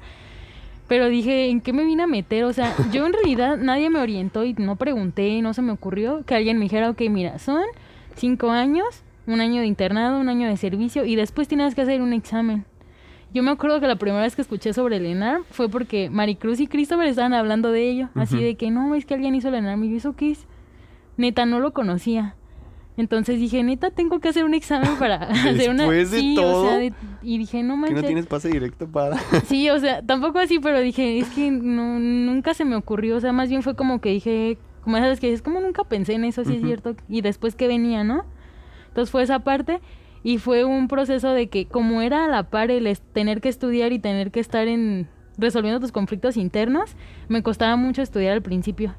[0.87, 2.43] Pero dije, ¿en qué me vine a meter?
[2.45, 6.23] O sea, yo en realidad nadie me orientó y no pregunté, no se me ocurrió
[6.25, 7.61] que alguien me dijera, ok, mira, son
[8.15, 12.01] cinco años, un año de internado, un año de servicio y después tienes que hacer
[12.01, 12.65] un examen.
[13.33, 16.59] Yo me acuerdo que la primera vez que escuché sobre el ENARM fue porque Maricruz
[16.59, 18.09] y Christopher estaban hablando de ello.
[18.13, 19.83] Así de que no, es que alguien hizo el ENARM.
[19.85, 20.45] Y yo, ¿eso qué es?
[21.15, 22.35] Neta, no lo conocía.
[22.97, 25.83] Entonces dije, neta, tengo que hacer un examen para hacer una.
[25.83, 26.63] Después de Sí, todo.
[26.63, 28.01] O sea, de- y dije, no Que manches.
[28.01, 29.17] no tienes pase directo para...
[29.45, 33.15] Sí, o sea, tampoco así, pero dije, es que no, nunca se me ocurrió.
[33.15, 36.15] O sea, más bien fue como que dije, como sabes que es como nunca pensé
[36.15, 36.95] en eso, sí es cierto.
[37.07, 38.25] Y después que venía, ¿no?
[38.91, 39.81] Entonces fue esa parte
[40.21, 43.93] y fue un proceso de que como era a la par el tener que estudiar
[43.93, 46.95] y tener que estar en resolviendo tus conflictos internos,
[47.29, 48.93] me costaba mucho estudiar al principio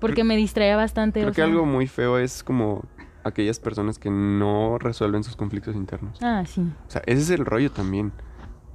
[0.00, 1.20] porque me distraía bastante.
[1.20, 2.84] Creo o que algo muy feo es como
[3.22, 6.18] aquellas personas que no resuelven sus conflictos internos.
[6.22, 6.60] Ah, sí.
[6.60, 8.12] O sea, ese es el rollo también.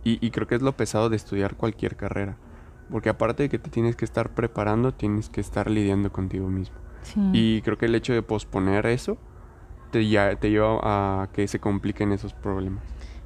[0.03, 2.37] Y, y creo que es lo pesado de estudiar cualquier carrera.
[2.89, 6.75] Porque aparte de que te tienes que estar preparando, tienes que estar lidiando contigo mismo.
[7.03, 7.19] Sí.
[7.33, 9.17] Y creo que el hecho de posponer eso
[9.91, 12.83] te, ya, te lleva a que se compliquen esos problemas.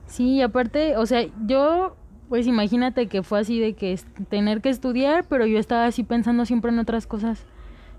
[0.08, 1.96] Sí, y aparte, o sea, yo,
[2.30, 4.00] pues imagínate que fue así de que
[4.30, 7.46] tener que estudiar, pero yo estaba así pensando siempre en otras cosas.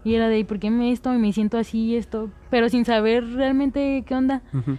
[0.04, 1.14] Y era de, ¿y por qué me esto?
[1.14, 4.42] Y me siento así y esto, pero sin saber realmente qué onda.
[4.52, 4.76] Ujú.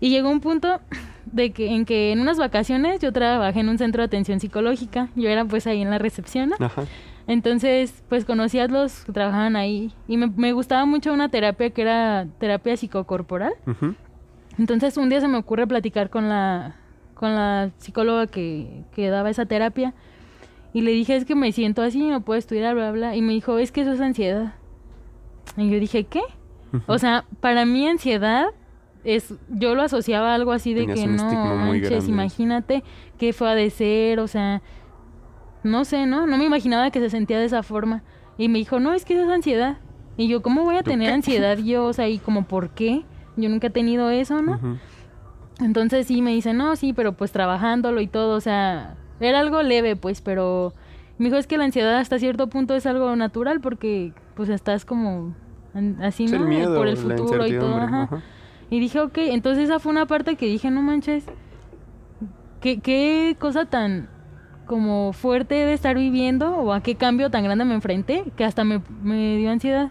[0.00, 0.80] Y llegó un punto
[1.26, 5.08] de que en que en unas vacaciones yo trabajé en un centro de atención psicológica.
[5.14, 6.50] Yo era pues ahí en la recepción.
[6.50, 6.64] ¿no?
[6.64, 6.84] Ajá.
[7.26, 9.92] Entonces, pues conocí a los que trabajaban ahí.
[10.06, 13.54] Y me, me gustaba mucho una terapia que era terapia psicocorporal.
[14.58, 16.76] Entonces un día se me ocurre platicar con la,
[17.14, 19.92] con la psicóloga que, que daba esa terapia
[20.72, 23.16] y le dije, es que me siento así, no puedo estudiar, bla, bla.
[23.16, 24.54] Y me dijo, es que eso es ansiedad.
[25.56, 26.20] Y yo dije, ¿qué?
[26.86, 28.48] O sea, para mí ansiedad
[29.02, 32.84] es, yo lo asociaba a algo así de Tenías que no, manches, imagínate
[33.18, 34.60] qué fue a de ser, o sea,
[35.66, 36.26] no sé, ¿no?
[36.26, 38.02] No me imaginaba que se sentía de esa forma.
[38.38, 39.78] Y me dijo, no, es que eso es ansiedad.
[40.16, 41.84] Y yo, ¿cómo voy a ¿Tú tener ansiedad yo?
[41.84, 43.04] O sea, y como, ¿por qué?
[43.36, 44.78] Yo nunca he tenido eso, ¿no?
[45.60, 49.62] Entonces sí me dice, no, sí, pero pues trabajándolo y todo, o sea, era algo
[49.62, 50.74] leve, pues, pero
[51.18, 54.84] me dijo, es que la ansiedad hasta cierto punto es algo natural porque pues estás
[54.84, 55.34] como
[56.00, 56.36] así, ¿no?
[56.36, 58.22] el miedo, Por el futuro y todo, ajá.
[58.68, 61.24] Y dije, ok, entonces esa fue una parte que dije, no manches,
[62.60, 64.08] qué, qué cosa tan
[64.66, 68.64] como fuerte de estar viviendo o a qué cambio tan grande me enfrenté que hasta
[68.64, 69.90] me, me dio ansiedad.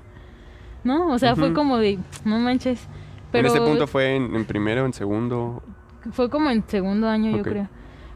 [0.84, 1.12] ¿No?
[1.12, 2.88] O sea, fue como de, no manches.
[3.32, 5.64] Pero en ese punto fue en, en primero, en segundo.
[6.12, 7.68] fue como en segundo año, yo creo.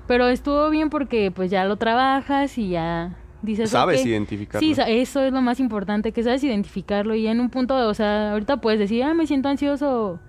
[0.05, 4.59] Pero estuvo bien porque pues ya lo trabajas y ya dices, Sabes identificarlo.
[4.59, 8.33] Sí, eso es lo más importante, que sabes identificarlo y en un punto, o sea,
[8.33, 10.19] ahorita puedes decir, ah, me siento ansioso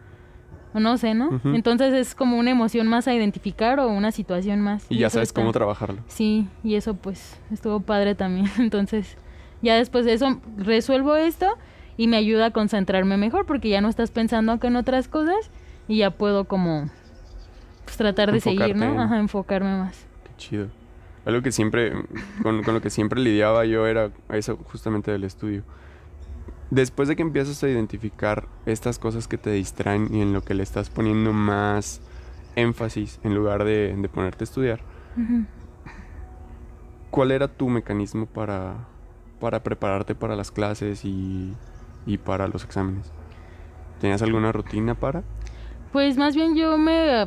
[0.78, 1.40] no sé, ¿no?
[1.42, 4.87] Entonces es como una emoción más a identificar o una situación más.
[4.88, 6.00] y ya sabes está- cómo trabajarlo.
[6.06, 8.46] Sí, y eso pues estuvo padre también.
[8.59, 9.16] Entonces,
[9.62, 11.46] ya después de eso resuelvo esto
[11.96, 15.50] y me ayuda a concentrarme mejor porque ya no estás pensando acá en otras cosas
[15.88, 16.88] y ya puedo como
[17.85, 19.00] pues, tratar de seguir, ¿no?
[19.00, 20.06] Ajá, enfocarme más.
[20.24, 20.66] Qué chido.
[21.26, 21.92] Algo que siempre,
[22.42, 25.62] con, con lo que siempre lidiaba yo era eso justamente del estudio.
[26.70, 30.54] Después de que empiezas a identificar estas cosas que te distraen y en lo que
[30.54, 32.00] le estás poniendo más
[32.54, 34.80] énfasis en lugar de, de ponerte a estudiar.
[37.11, 38.87] ¿cuál era tu mecanismo para,
[39.40, 41.52] para prepararte para las clases y,
[42.06, 43.12] y para los exámenes?
[44.00, 45.22] ¿Tenías alguna rutina para?
[45.92, 47.26] Pues más bien yo me,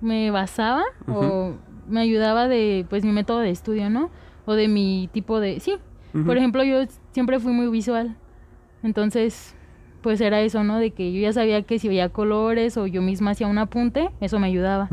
[0.00, 1.52] me basaba o
[1.86, 4.10] me ayudaba de pues mi método de estudio, ¿no?
[4.46, 5.60] O de mi tipo de...
[5.60, 5.76] Sí,
[6.24, 6.78] por ejemplo yo
[7.12, 8.16] siempre fui muy visual.
[8.82, 9.54] Entonces,
[10.02, 10.78] pues era eso, ¿no?
[10.78, 14.10] De que yo ya sabía que si veía colores o yo misma hacía un apunte,
[14.20, 14.88] eso me ayudaba.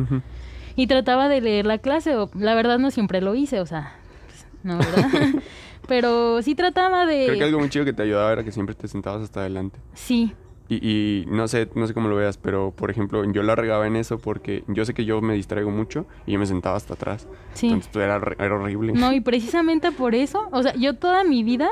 [0.76, 3.94] Y trataba de leer la clase, o la verdad no siempre lo hice, o sea,
[4.26, 5.42] pues, no, ¿verdad?
[5.88, 7.26] Pero sí trataba de...
[7.26, 9.80] Creo que algo muy chido que te ayudaba era que siempre te sentabas hasta adelante.
[9.94, 10.34] Sí,
[10.68, 13.86] Y, y no sé, no sé cómo lo veas, pero por ejemplo, yo la regaba
[13.86, 16.96] en eso porque yo sé que yo me distraigo mucho y yo me sentaba hasta
[16.96, 17.28] atrás.
[17.54, 17.68] sí.
[17.68, 18.94] Entonces pues, era, era horrible.
[18.94, 21.70] No, y precisamente por eso, o sea, yo toda mi vida,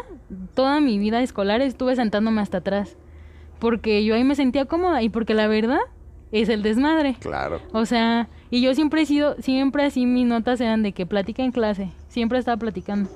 [0.53, 2.95] toda mi vida escolar estuve sentándome hasta atrás.
[3.59, 5.79] Porque yo ahí me sentía cómoda y porque la verdad
[6.33, 7.15] es el desmadre.
[7.19, 7.61] Claro.
[7.71, 11.43] O sea, y yo siempre he sido, siempre así mis notas eran de que platica
[11.43, 13.09] en clase, siempre estaba platicando.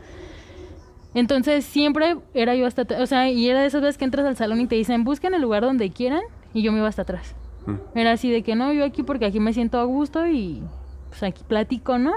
[1.13, 4.26] Entonces siempre era yo hasta atrás, o sea, y era de esas veces que entras
[4.26, 6.22] al salón y te dicen, busquen el lugar donde quieran,
[6.54, 7.36] y yo me iba hasta atrás.
[7.65, 7.98] Mm.
[7.98, 10.62] Era así de que no, yo aquí porque aquí me siento a gusto y
[11.10, 12.13] pues aquí platico, ¿no?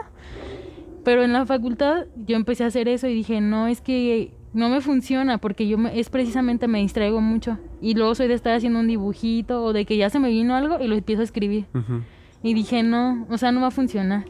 [1.04, 4.68] Pero en la facultad yo empecé a hacer eso y dije, no, es que no
[4.68, 7.58] me funciona porque yo me- es precisamente me distraigo mucho.
[7.80, 10.54] Y luego soy de estar haciendo un dibujito o de que ya se me vino
[10.54, 11.64] algo y lo empiezo a escribir.
[11.74, 12.02] Ujú.
[12.42, 14.24] Y dije, no, o sea, no va a funcionar.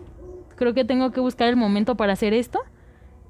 [0.56, 2.60] Creo que tengo que buscar el momento para hacer esto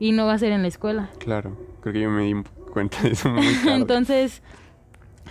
[0.00, 1.10] y no va a ser en la escuela.
[1.18, 1.56] Claro.
[1.82, 2.34] Creo que yo me di
[2.72, 3.76] cuenta de eso muy tarde.
[3.76, 4.42] Entonces,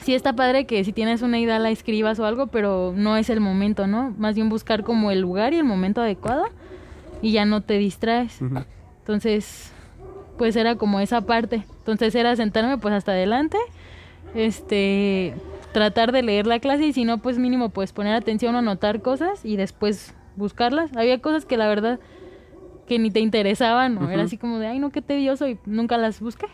[0.01, 3.29] sí está padre que si tienes una idea la escribas o algo, pero no es
[3.29, 4.13] el momento, ¿no?
[4.17, 6.45] Más bien buscar como el lugar y el momento adecuado
[7.21, 8.39] y ya no te distraes.
[9.01, 9.73] Entonces,
[10.38, 11.65] pues era como esa parte.
[11.79, 13.58] Entonces era sentarme pues hasta adelante,
[14.36, 15.34] este,
[15.73, 19.01] tratar de leer la clase y si no, pues mínimo pues poner atención o anotar
[19.01, 20.95] cosas y después buscarlas.
[20.95, 21.99] Había cosas que la verdad
[22.89, 24.25] que ni te interesaban, o era Ujú.
[24.25, 26.47] así como de, ay, no, qué tedioso y nunca las busqué.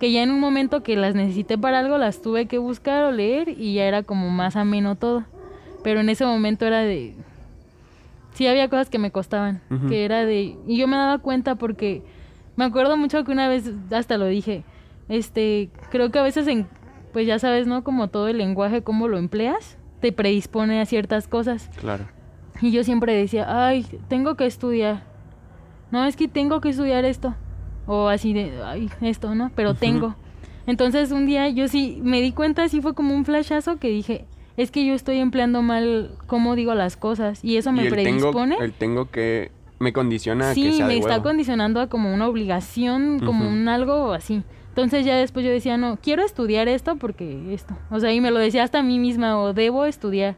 [0.00, 3.12] Que ya en un momento que las necesité para algo, las tuve que buscar o
[3.12, 5.24] leer y ya era como más ameno todo.
[5.82, 7.14] Pero en ese momento era de...
[8.34, 9.86] Sí había cosas que me costaban, Ujú.
[9.88, 10.56] que era de...
[10.66, 12.02] Y yo me daba cuenta porque
[12.56, 14.64] me acuerdo mucho que una vez, hasta lo dije,
[15.08, 16.66] este, creo que a veces en,
[17.12, 17.84] pues ya sabes, ¿no?
[17.84, 21.70] Como todo el lenguaje, cómo lo empleas, te predispone a ciertas cosas.
[21.80, 22.04] Claro.
[22.60, 25.02] Y yo siempre decía, ay, tengo que estudiar.
[25.90, 27.34] No, es que tengo que estudiar esto.
[27.86, 29.50] O así de, ay, esto, ¿no?
[29.54, 30.16] Pero tengo.
[30.66, 34.24] Entonces un día yo sí me di cuenta, así fue como un flashazo que dije,
[34.56, 37.44] es que yo estoy empleando mal cómo digo las cosas.
[37.44, 38.56] Y eso me y el tengo, predispone.
[38.58, 42.12] el tengo que me condiciona a que Sí, sea me de está condicionando a como
[42.12, 44.42] una obligación, como un algo así.
[44.70, 47.76] Entonces ya después yo decía, no, quiero estudiar esto porque esto.
[47.90, 50.36] O sea, y me lo decía hasta a mí misma, o debo estudiar.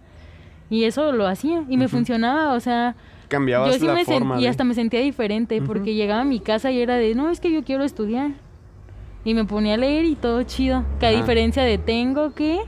[0.71, 2.95] Y eso lo hacía y me funcionaba, o sea,
[3.29, 6.23] Cambiabas yo sí la me forma sentía, y de- hasta me sentía diferente porque llegaba
[6.23, 8.33] a mi casa y era de, no, es que yo quiero estudiar.
[9.25, 10.85] Y me ponía a leer y todo chido.
[11.01, 11.19] Que a Ajá.
[11.19, 12.61] diferencia de tengo que,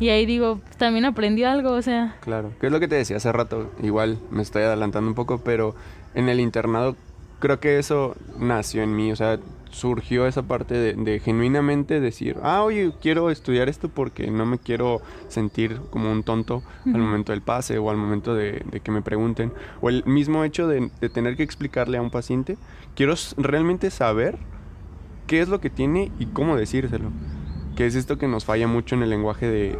[0.00, 3.18] y ahí digo, también aprendí algo, o sea, Claro, que es lo que te decía
[3.18, 5.74] hace rato, igual me estoy adelantando un poco, pero
[6.14, 6.96] en el internado
[7.38, 9.38] creo que eso nació en mí, o sea,
[9.72, 14.58] surgió esa parte de, de genuinamente decir, ah, oye, quiero estudiar esto porque no me
[14.58, 18.90] quiero sentir como un tonto al momento del pase o al momento de, de que
[18.92, 22.58] me pregunten, o el mismo hecho de, de tener que explicarle a un paciente,
[22.94, 24.38] quiero realmente saber
[25.26, 27.10] qué es lo que tiene y cómo decírselo.
[27.76, 29.78] Que es esto que nos falla mucho en el lenguaje de,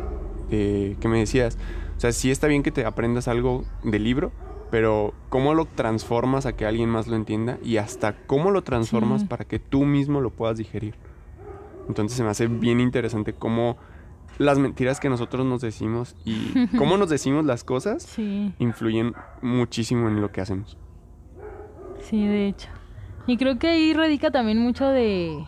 [0.50, 1.58] de- que me decías.
[1.96, 4.32] O sea, sí está bien que te aprendas algo del libro,
[4.72, 9.20] pero cómo lo transformas a que alguien más lo entienda y hasta cómo lo transformas
[9.20, 9.26] Sí.
[9.28, 10.94] para que tú mismo lo puedas digerir.
[11.88, 13.76] Entonces se me hace bien interesante cómo
[14.38, 20.08] las mentiras que nosotros nos decimos y cómo nos decimos las cosas sí, influyen muchísimo
[20.08, 20.78] en lo que hacemos.
[22.00, 22.68] Sí, de hecho.
[23.26, 25.44] Y creo que ahí radica también mucho de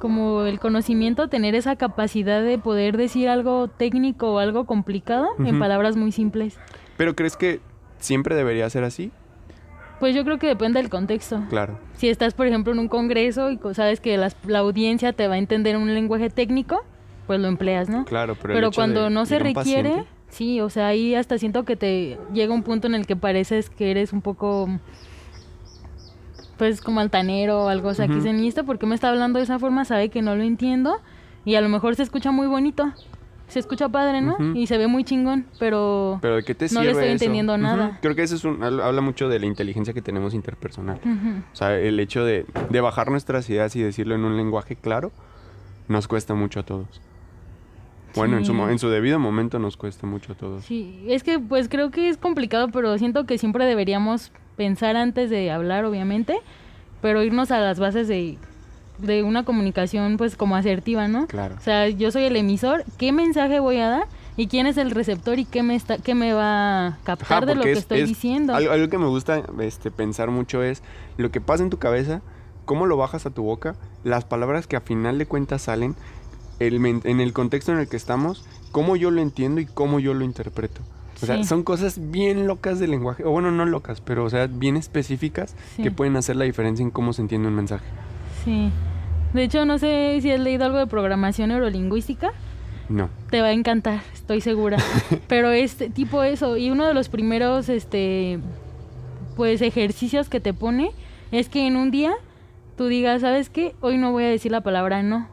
[0.00, 5.46] como el conocimiento, tener esa capacidad de poder decir algo técnico o algo complicado en
[5.46, 5.58] Ujú.
[5.60, 6.58] palabras muy simples.
[6.96, 7.60] Pero ¿crees que
[8.02, 9.10] siempre debería ser así?
[10.00, 11.42] Pues yo creo que depende del contexto.
[11.48, 11.78] Claro.
[11.96, 15.34] Si estás, por ejemplo, en un congreso y sabes que las- la audiencia te va
[15.34, 16.82] a entender un lenguaje técnico,
[17.28, 18.04] pues lo empleas, ¿no?
[18.04, 21.76] Claro, pero, Pero cuando no se requiere, paciente- sí, o sea, ahí hasta siento que
[21.76, 24.68] te llega un punto en el que pareces que eres un poco,
[26.58, 29.08] pues como altanero o algo, o sea, que dicen, ¿y esto por qué me está
[29.08, 29.84] hablando de esa forma?
[29.84, 31.00] Sabe que no lo entiendo
[31.44, 32.92] y a lo mejor se escucha muy bonito,
[33.52, 34.36] se escucha padre, ¿no?
[34.54, 36.18] Y se ve muy chingón, pero...
[36.20, 37.12] Pero ¿de qué te No le estoy eso?
[37.12, 37.98] entendiendo nada.
[38.02, 40.98] Creo que eso es un, hab- habla mucho de la inteligencia que tenemos interpersonal.
[41.52, 45.12] O sea, el hecho de, de bajar nuestras ideas y decirlo en un lenguaje claro
[45.88, 46.86] nos cuesta mucho a todos.
[48.14, 50.64] Bueno, en, su, en su debido momento nos cuesta mucho a todos.
[50.64, 55.30] Sí, es que pues creo que es complicado, pero siento que siempre deberíamos pensar antes
[55.30, 56.38] de hablar, obviamente,
[57.00, 58.36] pero irnos a las bases de,
[59.02, 61.26] de una comunicación pues como asertiva, ¿no?
[61.26, 61.56] Claro.
[61.58, 64.04] O sea, yo soy el emisor, ¿qué mensaje voy a dar?
[64.36, 67.46] ¿Y quién es el receptor y qué me, está, qué me va a captar Ajá,
[67.46, 68.54] de lo que es- estoy es diciendo?
[68.54, 70.82] Algo, algo que me gusta este, pensar mucho es
[71.18, 72.22] lo que pasa en tu cabeza,
[72.64, 75.94] cómo lo bajas a tu boca, las palabras que a final de cuentas salen,
[76.60, 80.14] el en el contexto en el que estamos, cómo yo lo entiendo y cómo yo
[80.14, 80.80] lo interpreto.
[81.22, 81.44] O sea, Sí.
[81.44, 85.54] son cosas bien locas del lenguaje, o bueno, no locas, pero o sea, bien específicas
[85.76, 85.82] Sí.
[85.82, 87.84] que pueden hacer la diferencia en cómo se entiende un mensaje.
[88.44, 88.70] Sí.
[89.32, 92.32] De hecho, no sé si has leído algo de programación neurolingüística.
[92.88, 93.08] No.
[93.30, 94.76] Te va a encantar, estoy segura.
[95.28, 96.56] Pero es tipo eso.
[96.56, 98.38] Y uno de los primeros, este,
[99.36, 100.90] pues ejercicios que te pone
[101.30, 102.12] es que en un día
[102.76, 103.74] tú digas, ¿sabes qué?
[103.80, 105.28] Hoy no voy a decir la palabra no.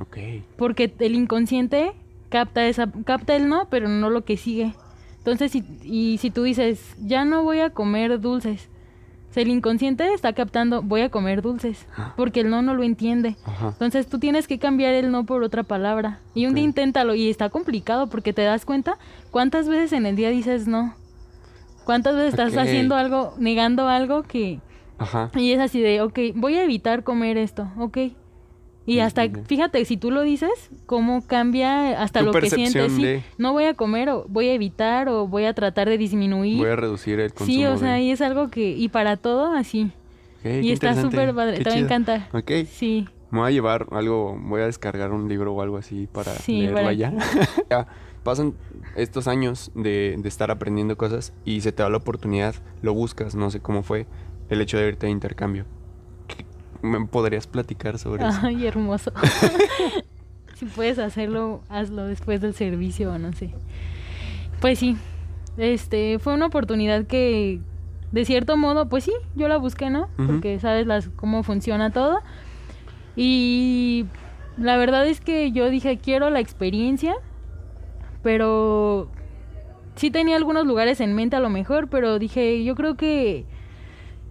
[0.00, 0.18] Ok.
[0.56, 1.92] Porque el inconsciente
[2.28, 4.74] capta esa, capta el no, pero no lo que sigue.
[5.18, 8.68] Entonces, si, y si tú dices, ya no voy a comer dulces,
[9.36, 13.36] sea, el inconsciente está captando, voy a comer dulces, porque el no no lo entiende.
[13.44, 13.68] Ajá.
[13.68, 16.20] Entonces tú tienes que cambiar el no por otra palabra.
[16.34, 18.98] Y un día inténtalo y está complicado porque te das cuenta
[19.30, 20.94] cuántas veces en el día dices no.
[21.84, 24.60] Cuántas veces estás haciendo algo, negando algo que...
[24.98, 25.30] Ajá.
[25.36, 27.98] Y es así de, ok, voy a evitar comer esto, ok.
[28.86, 32.92] Y hasta, fíjate, si tú lo dices, cómo cambia hasta Tu lo que sientes.
[32.92, 35.98] Sí, de- no voy a comer o voy a evitar o voy a tratar de
[35.98, 36.58] disminuir.
[36.58, 38.02] Voy a reducir el consumo sí, o sea, de...
[38.02, 38.70] y es algo que...
[38.70, 39.90] Y para todo así.
[40.38, 42.28] Ok, qué y está súper padre, qué te va a encantar.
[42.32, 42.50] Ok.
[42.70, 43.08] Sí.
[43.32, 46.60] Me voy a llevar algo, voy a descargar un libro o algo así para Sí,
[46.60, 47.12] leerlo para- allá.
[47.70, 47.88] Ya,
[48.22, 48.54] Pasan
[48.96, 53.34] estos años de, de estar aprendiendo cosas y se te da la oportunidad, lo buscas,
[53.36, 54.06] no sé cómo fue
[54.48, 55.64] el hecho de irte de intercambio.
[56.80, 58.38] ¿Qué- ¿Me podrías platicar sobre eso?
[58.42, 59.12] Ay, hermoso.
[60.54, 63.50] si puedes hacerlo, hazlo después del servicio o no sé.
[64.60, 64.96] Pues sí,
[65.58, 67.60] este fue una oportunidad que
[68.12, 70.08] de cierto modo, pues sí, yo la busqué, ¿no?
[70.26, 72.20] Porque sabes las cómo funciona todo.
[73.16, 74.06] Y
[74.56, 77.14] la verdad es que yo dije, quiero la experiencia,
[78.22, 79.08] pero
[79.96, 83.44] sí tenía algunos lugares en mente a lo mejor, pero dije, yo creo que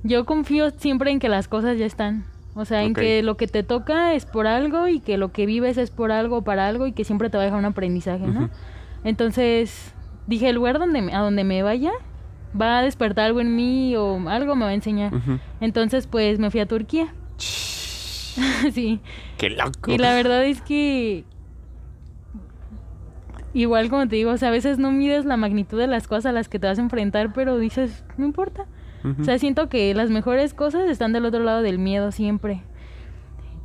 [0.04, 2.26] yo confío siempre en que las cosas ya están.
[2.56, 5.46] O sea, en que lo que te toca es por algo y que lo que
[5.46, 8.26] vives es por algo, para algo y que siempre te va a dejar un aprendizaje,
[8.26, 8.50] ¿no?
[9.04, 9.94] Entonces,
[10.26, 11.92] dije, el lugar donde a donde me vaya
[12.60, 15.12] va a despertar algo en mí o algo me va a enseñar.
[15.60, 17.14] Entonces, pues me fui a Turquía.
[17.38, 19.02] sí.
[19.38, 19.92] ¡Qué loco!
[19.92, 21.26] Y la verdad es que
[23.54, 26.28] igual como te digo, o sea, a veces no mides la magnitud de las cosas
[26.28, 28.66] a las que te vas a enfrentar, pero dices, no importa.
[29.20, 32.62] O sea, siento que las mejores cosas están del otro lado del miedo siempre.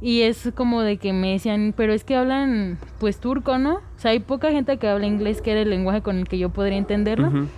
[0.02, 3.74] Y es como de que me decían, pero es que hablan pues turco, ¿no?
[3.74, 6.38] O sea, hay poca gente que habla inglés, que era el lenguaje con el que
[6.38, 7.48] yo podría entenderlo.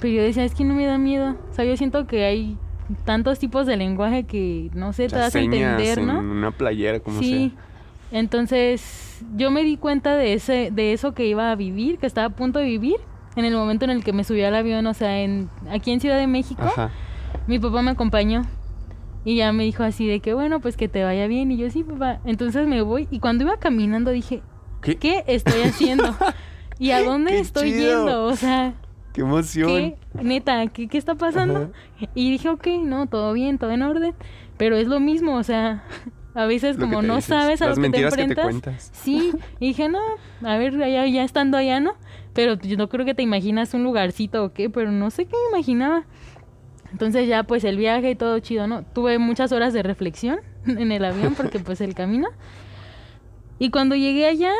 [0.00, 1.36] Pero yo decía, es que no me da miedo.
[1.50, 2.58] O sea, yo siento que hay
[3.04, 6.20] tantos tipos de lenguaje que, no sé, te das a entender, ¿no?
[6.20, 7.52] En una playera, como sí.
[7.54, 8.20] sea.
[8.20, 12.26] Entonces, yo me di cuenta de ese de eso que iba a vivir, que estaba
[12.26, 12.96] a punto de vivir
[13.36, 16.00] en el momento en el que me subí al avión, o sea, en aquí en
[16.00, 16.62] Ciudad de México.
[16.62, 16.90] Ajá.
[17.50, 18.42] Mi papá me acompañó
[19.24, 21.68] y ya me dijo así de que bueno, pues que te vaya bien y yo
[21.68, 22.20] sí, papá.
[22.24, 24.40] Entonces me voy y cuando iba caminando dije,
[24.82, 24.94] ¿Qué?
[24.98, 26.14] ¿qué estoy haciendo?
[26.78, 28.06] ¿Y a dónde ¡Qué estoy chido!
[28.06, 28.24] yendo?
[28.26, 28.74] O sea,
[29.12, 29.66] ¡Qué emoción!
[29.68, 29.96] ¿qué?
[30.22, 31.72] Neta, ¿qué, qué está pasando?
[32.14, 34.14] Y dije, ok, no, todo bien, todo en orden.
[34.56, 35.82] Pero es lo mismo, o sea,
[36.34, 38.22] a veces Lo como no dices, sabes a las lo que te mentiras que te
[38.22, 38.44] enfrentas.
[38.44, 38.90] cuentas.
[38.94, 39.98] Sí, y dije, no,
[40.44, 41.94] a ver, ya, ya estando allá, ¿no?
[42.32, 45.32] Pero yo no creo que te imaginas un lugarcito o qué, pero no sé qué
[45.50, 46.04] me imaginaba.
[46.92, 48.82] Entonces ya pues el viaje y todo chido, ¿no?
[48.82, 52.28] Tuve muchas horas de reflexión en el avión porque pues el camino.
[53.58, 54.52] Y cuando llegué allá,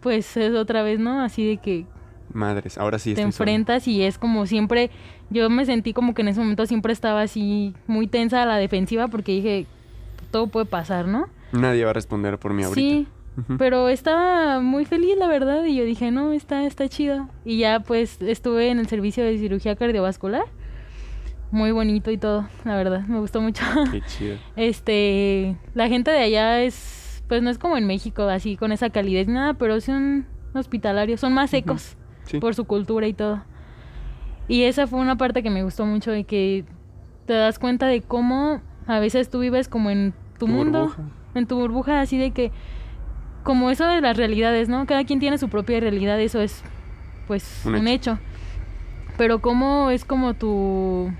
[0.00, 1.20] pues es otra vez, ¿no?
[1.22, 1.86] Así de que
[2.32, 4.90] Madres, ahora sí te estoy enfrentas y es como siempre,
[5.30, 8.56] yo me sentí como que en ese momento siempre estaba así muy tensa a la
[8.56, 9.66] defensiva porque dije,
[10.30, 11.28] todo puede pasar, ¿no?
[11.52, 12.80] Nadie va a responder por mí ahorita.
[12.80, 13.06] Sí,
[13.58, 17.28] pero estaba muy feliz, la verdad, y yo dije, no, está, está chido.
[17.44, 20.44] Y ya pues estuve en el servicio de cirugía cardiovascular,
[21.54, 23.62] muy bonito y todo, la verdad, me gustó mucho.
[23.90, 24.36] Qué chido.
[24.56, 28.90] Este, la gente de allá es, pues no es como en México, así con esa
[28.90, 32.38] calidez, nada, pero son hospitalarios, son más secos Sí.
[32.38, 33.42] por su cultura y todo.
[34.48, 36.64] Y esa fue una parte que me gustó mucho de que
[37.26, 41.02] te das cuenta de cómo a veces tú vives como en tu, Tu mundo, burbuja.
[41.34, 42.50] en tu burbuja, así de que,
[43.42, 44.86] como eso de las realidades, ¿no?
[44.86, 46.62] Cada quien tiene su propia realidad, eso es,
[47.26, 48.18] pues, Un un, hecho.
[49.16, 51.12] Pero cómo es como tu...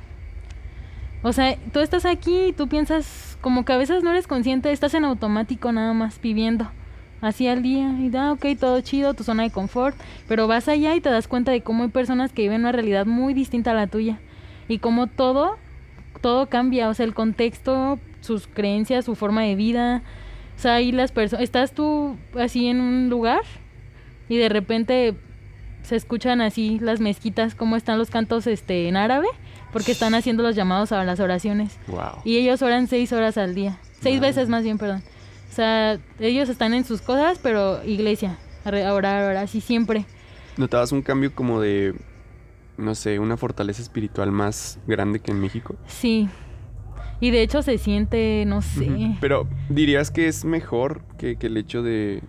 [1.26, 4.70] O sea, tú estás aquí y tú piensas, como que a veces no eres consciente,
[4.70, 6.70] estás en automático nada más viviendo.
[7.22, 9.96] Así al día, y da, ok, todo chido, tu zona de confort,
[10.28, 13.06] pero vas allá y te das cuenta de cómo hay personas que viven una realidad
[13.06, 14.20] muy distinta a la tuya.
[14.68, 15.56] Y cómo todo,
[16.20, 20.02] todo cambia, o sea, el contexto, sus creencias, su forma de vida.
[20.58, 23.40] O sea, ahí las personas, estás tú así en un lugar
[24.28, 25.14] y de repente
[25.84, 29.28] se escuchan así las mezquitas, cómo están los cantos este en árabe,
[29.74, 31.80] porque están haciendo los llamados a las oraciones.
[31.88, 32.22] Wow.
[32.24, 33.80] Y ellos oran seis horas al día.
[34.00, 35.02] Seis veces más bien, perdón.
[35.50, 40.06] O sea, ellos están en sus cosas, pero iglesia, a orar, a orar, así siempre.
[40.56, 41.92] ¿Notabas un cambio como de,
[42.78, 45.74] no sé, una fortaleza espiritual más grande que en México?
[45.88, 46.28] Sí.
[47.18, 49.16] Y de hecho se siente, no sé.
[49.20, 52.22] Pero dirías que es mejor que, que el hecho de,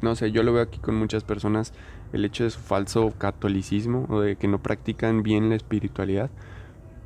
[0.00, 1.74] no sé, yo lo veo aquí con muchas personas,
[2.14, 6.30] el hecho de su falso catolicismo o de que no practican bien la espiritualidad.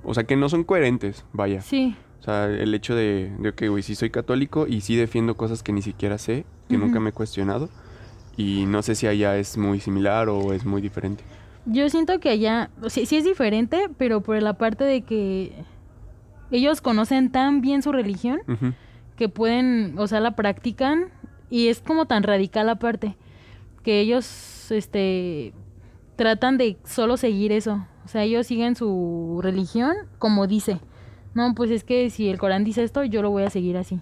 [0.04, 1.60] O sea, que no son coherentes, vaya.
[1.60, 5.36] Sí, O sea, el hecho de, de que, güey, sí soy católico y sí defiendo
[5.36, 7.68] cosas que ni siquiera sé, que nunca me he cuestionado.
[8.36, 11.24] Y no sé si allá es muy similar o es muy diferente.
[11.66, 15.52] yo siento que allá, sí, sí es diferente, pero por la parte de que
[16.50, 18.40] ellos conocen tan bien su religión
[19.16, 21.06] que pueden, o sea, la practican
[21.50, 23.16] y es como tan radical aparte
[23.82, 25.52] que ellos, este,
[26.16, 27.86] tratan de solo seguir eso.
[28.10, 30.80] O sea, ellos siguen su religión como dice.
[31.32, 34.00] No, pues es que si el Corán dice esto, yo lo voy a seguir así.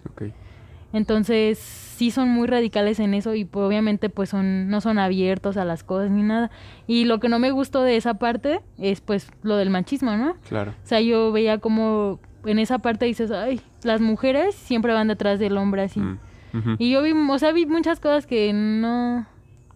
[0.94, 5.58] Entonces, sí son muy radicales en eso y pues, obviamente pues son no son abiertos
[5.58, 6.50] a las cosas ni nada.
[6.86, 10.36] Y lo que no me gustó de esa parte es pues lo del machismo, ¿no?
[10.48, 10.70] Claro.
[10.70, 15.38] O sea, yo veía como en esa parte dices, ay, las mujeres siempre van detrás
[15.38, 16.00] del hombre así.
[16.00, 16.18] Mm.
[16.78, 19.26] Y yo vi, o sea, vi muchas cosas que no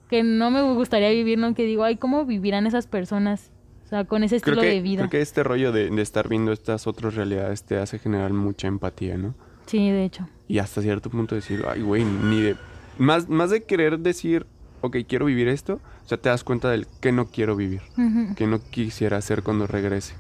[0.08, 1.52] que no me gustaría vivir, ¿no?
[1.52, 3.51] Que digo, ay, ¿cómo vivirán esas personas?
[3.92, 4.98] O sea, con ese Creo estilo que, de vida.
[5.00, 8.66] creo que este rollo de, de estar viendo estas otras realidades te hace generar mucha
[8.66, 9.34] empatía, ¿no?
[9.66, 10.26] Sí, de hecho.
[10.48, 12.56] Y hasta cierto punto decir, ay, güey, ni de...
[12.96, 14.46] Más, más de querer decir,
[14.80, 15.74] ok, quiero vivir esto,
[16.04, 17.82] o sea, te das cuenta del que no quiero vivir,
[18.34, 20.14] que no quisiera hacer cuando regrese.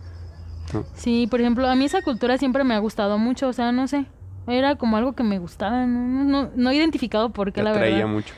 [0.74, 0.84] ¿no?
[0.94, 3.88] Sí, por ejemplo, a mí esa cultura siempre me ha gustado mucho, o sea, no
[3.88, 4.04] sé,
[4.46, 7.70] era como algo que me gustaba, no, no, no, he identificado por Te qué, la
[7.70, 8.10] atraía verdad.
[8.10, 8.34] mucho.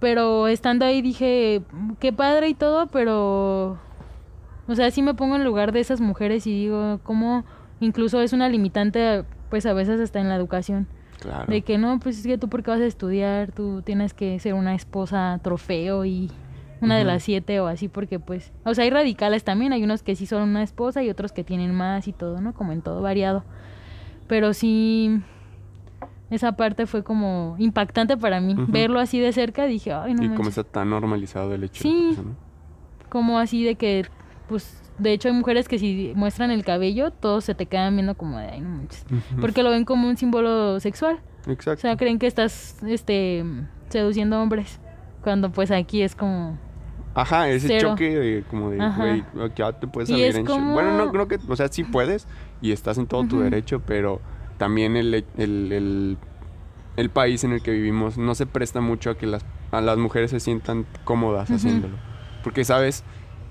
[0.00, 1.62] Pero estando ahí dije,
[2.00, 3.78] qué padre y todo, pero,
[4.72, 7.44] o sea, sí me pongo en lugar de esas mujeres y digo, cómo
[7.80, 10.86] incluso es una limitante, pues a veces hasta en la educación.
[11.20, 11.46] Claro.
[11.46, 14.54] De que no, pues es que tú porque vas a estudiar, tú tienes que ser
[14.54, 16.30] una esposa trofeo y
[16.80, 20.02] una de las siete o así, porque pues, o sea, hay radicales también, hay unos
[20.02, 22.54] que sí son una esposa y otros que tienen más y todo, ¿no?
[22.54, 23.44] Como en todo variado.
[24.26, 25.20] Pero sí,
[26.30, 28.56] esa parte fue como impactante para mí.
[28.68, 31.82] Verlo así de cerca, dije, ay, no y como está tan normalizado el hecho.
[31.82, 31.92] Sí.
[31.92, 32.36] de eso, ¿no?
[33.10, 34.06] Como así de que,
[34.48, 38.14] pues, de hecho hay mujeres que si muestran el cabello, todos se te quedan viendo
[38.16, 39.04] como de, ay, no manches.
[39.10, 39.40] Ujú.
[39.40, 41.20] Porque lo ven como un símbolo sexual.
[41.46, 41.82] O Exacto.
[41.82, 43.44] sea, creen que estás este
[43.88, 44.78] seduciendo hombres.
[45.22, 46.58] Cuando pues aquí es como.
[47.14, 47.90] Ajá, ese Cero.
[47.90, 51.28] choque de como de, güey, aquí ya te puedes salir en como- Bueno, no creo
[51.28, 52.26] que, o sea, sí puedes
[52.62, 54.20] y estás en todo tu derecho, pero
[54.56, 56.16] también el, el, el,
[56.96, 59.98] el país en el que vivimos no se presta mucho a que las, a las
[59.98, 61.96] mujeres se sientan cómodas haciéndolo.
[62.42, 63.04] Porque sabes,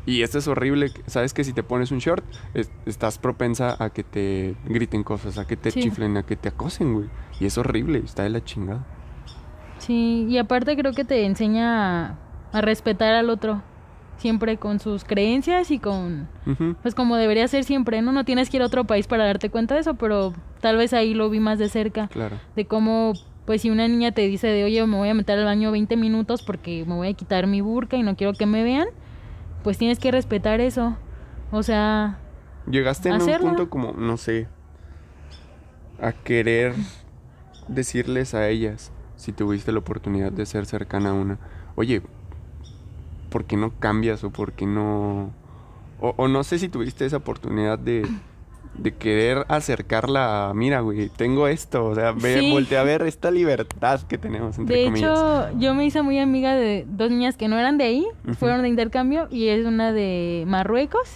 [0.06, 2.24] y esto es horrible, sabes que si te pones un short,
[2.54, 5.82] es- estás propensa a que te griten cosas, a que te Sí.
[5.82, 7.08] chiflen, a que te acosen, güey.
[7.39, 8.86] Y es horrible, está de la chingada.
[9.80, 12.16] Sí, y aparte creo que te enseña a,
[12.54, 13.62] a respetar al otro.
[14.18, 16.28] Siempre con sus creencias y con.
[16.84, 18.12] Pues como debería ser siempre, ¿no?
[18.12, 20.93] No tienes que ir a otro país para darte cuenta de eso, pero tal vez
[20.93, 22.08] ahí lo vi más de cerca.
[22.08, 22.38] Claro.
[22.56, 23.14] De cómo,
[23.47, 25.97] pues si una niña te dice de, oye, me voy a meter al baño 20
[25.97, 28.89] minutos porque me voy a quitar mi burka y no quiero que me vean,
[29.64, 30.97] pues tienes que respetar eso.
[31.51, 32.20] O sea,
[32.70, 34.47] Llegaste en un punto como, no sé,
[35.99, 36.74] a querer
[37.68, 41.39] decirles a ellas, si tuviste la oportunidad de ser cercana a una,
[41.76, 42.01] oye,
[43.30, 45.34] por qué no cambias o por qué no...
[45.99, 48.07] O, o no sé si tuviste esa oportunidad de,
[48.74, 52.51] de querer acercarla a, mira, güey, tengo esto, o sea, ve, Sí.
[52.51, 55.11] voltea a ver esta libertad que tenemos, entre De comillas.
[55.11, 58.07] hecho, yo me hice muy amiga de dos niñas que no eran de ahí,
[58.39, 61.11] fueron de intercambio y es una de Marruecos.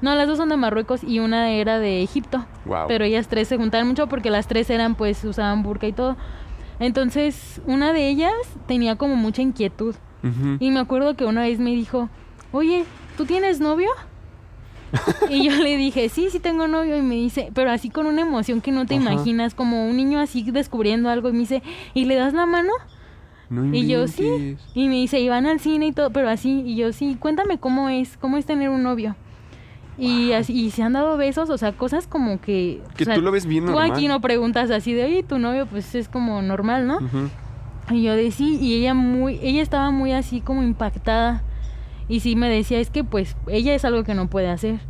[0.00, 2.46] No, las dos son de Marruecos y una era de Egipto.
[2.66, 2.86] Wow.
[2.88, 6.16] Pero ellas tres se juntaron mucho porque las tres eran, pues, usaban burka y todo.
[6.80, 8.32] Entonces, una de ellas
[8.66, 9.94] tenía como mucha inquietud.
[10.60, 12.08] Y me acuerdo que una vez me dijo,
[12.52, 12.84] oye,
[13.16, 13.90] ¿tú tienes novio?
[15.30, 16.96] Y yo le dije, sí, sí tengo novio.
[16.96, 19.12] Y me dice, pero así con una emoción que no te Ajá.
[19.12, 21.28] imaginas, como un niño así descubriendo algo.
[21.28, 21.62] Y me dice,
[21.94, 22.72] ¿y le das la mano?
[23.50, 24.56] No Y yo, sí.
[24.74, 26.62] Y me dice, y van al cine y todo, pero así.
[26.64, 29.14] Y yo, sí, cuéntame cómo es, cómo es tener un novio.
[29.98, 32.80] Y así, y se han dado besos, o sea, cosas como que...
[32.96, 33.92] Que o sea, tú lo ves bien Tú normal.
[33.92, 36.98] aquí no preguntas así de, oye, tu novio, pues es como normal, ¿no?
[37.90, 41.42] Y yo de sí, y ella muy, ella estaba muy así como impactada.
[42.08, 44.80] Y sí me decía, es que pues ella es algo que no puede hacer.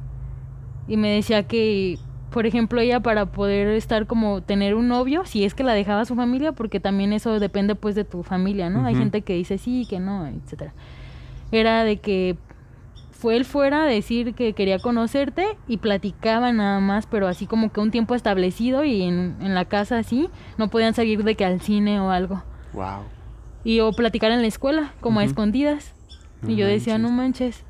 [0.88, 1.98] Y me decía que,
[2.30, 6.04] por ejemplo, ella para poder estar como tener un novio, si es que la dejaba
[6.04, 8.84] su familia, porque también eso depende pues de tu familia, ¿no?
[8.84, 10.72] Hay gente que dice sí, que no, etcétera.
[11.52, 12.36] Era de que
[13.22, 17.70] fue él fuera a decir que quería conocerte y platicaba nada más, pero así como
[17.70, 21.44] que un tiempo establecido y en, en la casa así, no podían salir de que
[21.44, 22.42] al cine o algo.
[22.72, 23.02] Wow.
[23.62, 25.94] Y o platicar en la escuela, como a escondidas.
[26.42, 27.64] No y yo decía, no manches.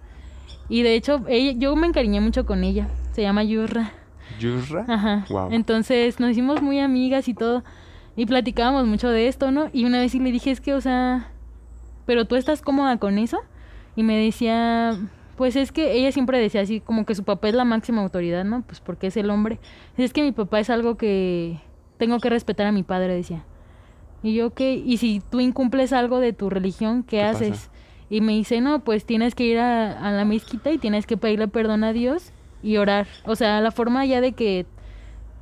[0.68, 2.88] Y de hecho, ella, yo me encariñé mucho con ella.
[3.12, 3.92] Se llama Yurra.
[4.40, 4.84] ¿Yusra?
[4.88, 5.26] Ajá.
[5.28, 5.52] Wow.
[5.52, 7.62] Entonces nos hicimos muy amigas y todo.
[8.16, 9.68] Y platicábamos mucho de esto, ¿no?
[9.72, 11.28] Y una vez sí le dije, es que, o sea,
[12.06, 13.38] ¿pero tú estás cómoda con eso?
[13.96, 14.98] Y me decía,
[15.36, 18.44] pues es que ella siempre decía así, como que su papá es la máxima autoridad,
[18.44, 18.62] ¿no?
[18.62, 19.58] Pues porque es el hombre.
[19.96, 21.58] Es que mi papá es algo que
[21.98, 23.44] tengo que respetar a mi padre, decía.
[24.22, 24.74] Y yo, ¿qué?
[24.74, 27.50] Y si tú incumples algo de tu religión, ¿qué, ¿Qué haces?
[27.50, 27.71] pasa?
[28.12, 31.16] Y me dice, no, pues tienes que ir a, a la mezquita y tienes que
[31.16, 32.30] pedirle perdón a Dios
[32.62, 33.06] y orar.
[33.24, 34.66] O sea, la forma ya de que,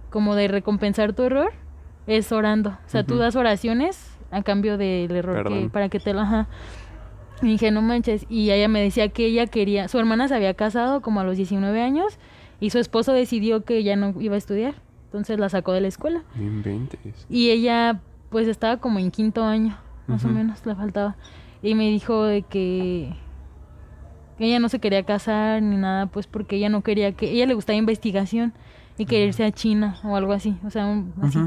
[0.08, 1.50] como de recompensar tu error,
[2.06, 2.70] es orando.
[2.70, 3.22] O sea, tú Ujú.
[3.24, 6.20] das oraciones a cambio del error que, para que te lo...
[6.20, 6.46] Ajá.
[7.42, 8.24] Y dije, no manches.
[8.28, 9.88] Y ella me decía que ella quería...
[9.88, 12.20] Su hermana se había casado como a los 19 años
[12.60, 14.74] y su esposo decidió que ya no iba a estudiar.
[15.06, 16.22] Entonces la sacó de la escuela.
[16.38, 17.26] Inventes.
[17.28, 21.16] Y ella, pues estaba como en quinto año, más o menos, le faltaba.
[21.62, 23.12] Y me dijo de que
[24.38, 27.30] ella no se quería casar ni nada, pues porque ella no quería que.
[27.30, 28.54] Ella le gustaba investigación
[28.96, 31.38] y quería irse a China o algo así, o sea, un- así.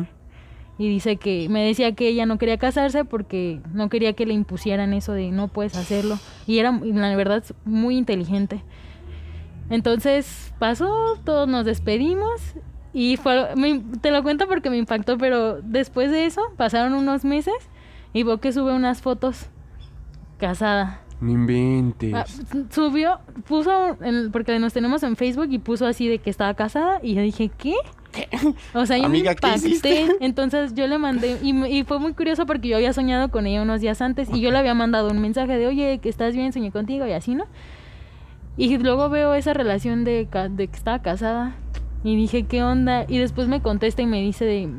[0.80, 4.34] Y dice que me decía que ella no quería casarse porque no quería que le
[4.34, 6.18] impusieran eso de no puedes hacerlo.
[6.47, 8.64] Y era, la verdad, muy inteligente.
[9.70, 12.55] Entonces pasó, todos nos despedimos
[12.93, 17.24] y fue, me- te lo cuento porque me impactó, pero después de eso pasaron unos
[17.24, 17.53] meses
[18.14, 19.47] y veo que sube unas fotos
[20.44, 21.00] casada.
[21.22, 22.14] No inventes.
[22.14, 22.26] Ah,
[22.70, 23.98] subió, puso,
[24.34, 27.50] porque nos tenemos en Facebook y puso así de que estaba casada y yo dije,
[27.58, 27.76] ¿qué?
[28.74, 30.08] O sea, yo Amiga, me ¿qué impacté.
[30.20, 33.62] Entonces yo le mandé, y, y fue muy curioso porque yo había soñado con ella
[33.62, 36.52] unos días antes y yo le había mandado un mensaje de, oye, que estás bien,
[36.52, 37.46] soñé contigo y así, ¿no?
[38.58, 41.56] Y luego veo esa relación de, de que estaba casada
[42.04, 43.06] y dije, ¿qué onda?
[43.08, 44.70] Y después me contesta y me dice, de,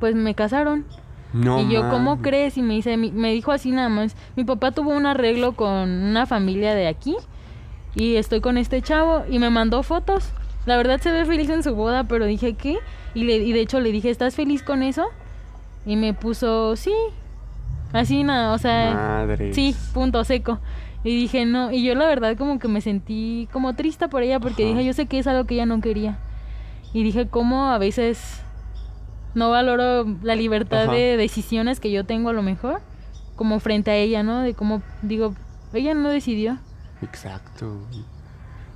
[0.00, 0.86] pues me casaron.
[1.32, 2.22] No y yo, ¿cómo mames.
[2.22, 2.56] crees?
[2.58, 6.26] Y me dice, me dijo así nada más, mi papá tuvo un arreglo con una
[6.26, 7.16] familia de aquí
[7.94, 10.32] y estoy con este chavo y me mandó fotos.
[10.66, 12.78] La verdad se ve feliz en su boda, pero dije, ¿qué?
[13.14, 15.06] Y, le, y de hecho le dije, ¿estás feliz con eso?
[15.86, 16.92] Y me puso, sí.
[17.92, 19.52] Así nada, o sea, Madre.
[19.52, 20.60] sí, punto seco.
[21.02, 24.38] Y dije, no, y yo la verdad como que me sentí como triste por ella
[24.38, 24.72] porque Ajá.
[24.74, 26.18] dije, yo sé que es algo que ella no quería.
[26.92, 28.42] Y dije, ¿cómo a veces
[29.34, 30.92] no valoro la libertad Ajá.
[30.92, 32.80] de decisiones que yo tengo a lo mejor?
[33.36, 34.40] Como frente a ella, ¿no?
[34.40, 35.34] De cómo, digo,
[35.72, 36.58] ella no decidió.
[37.02, 37.78] Exacto.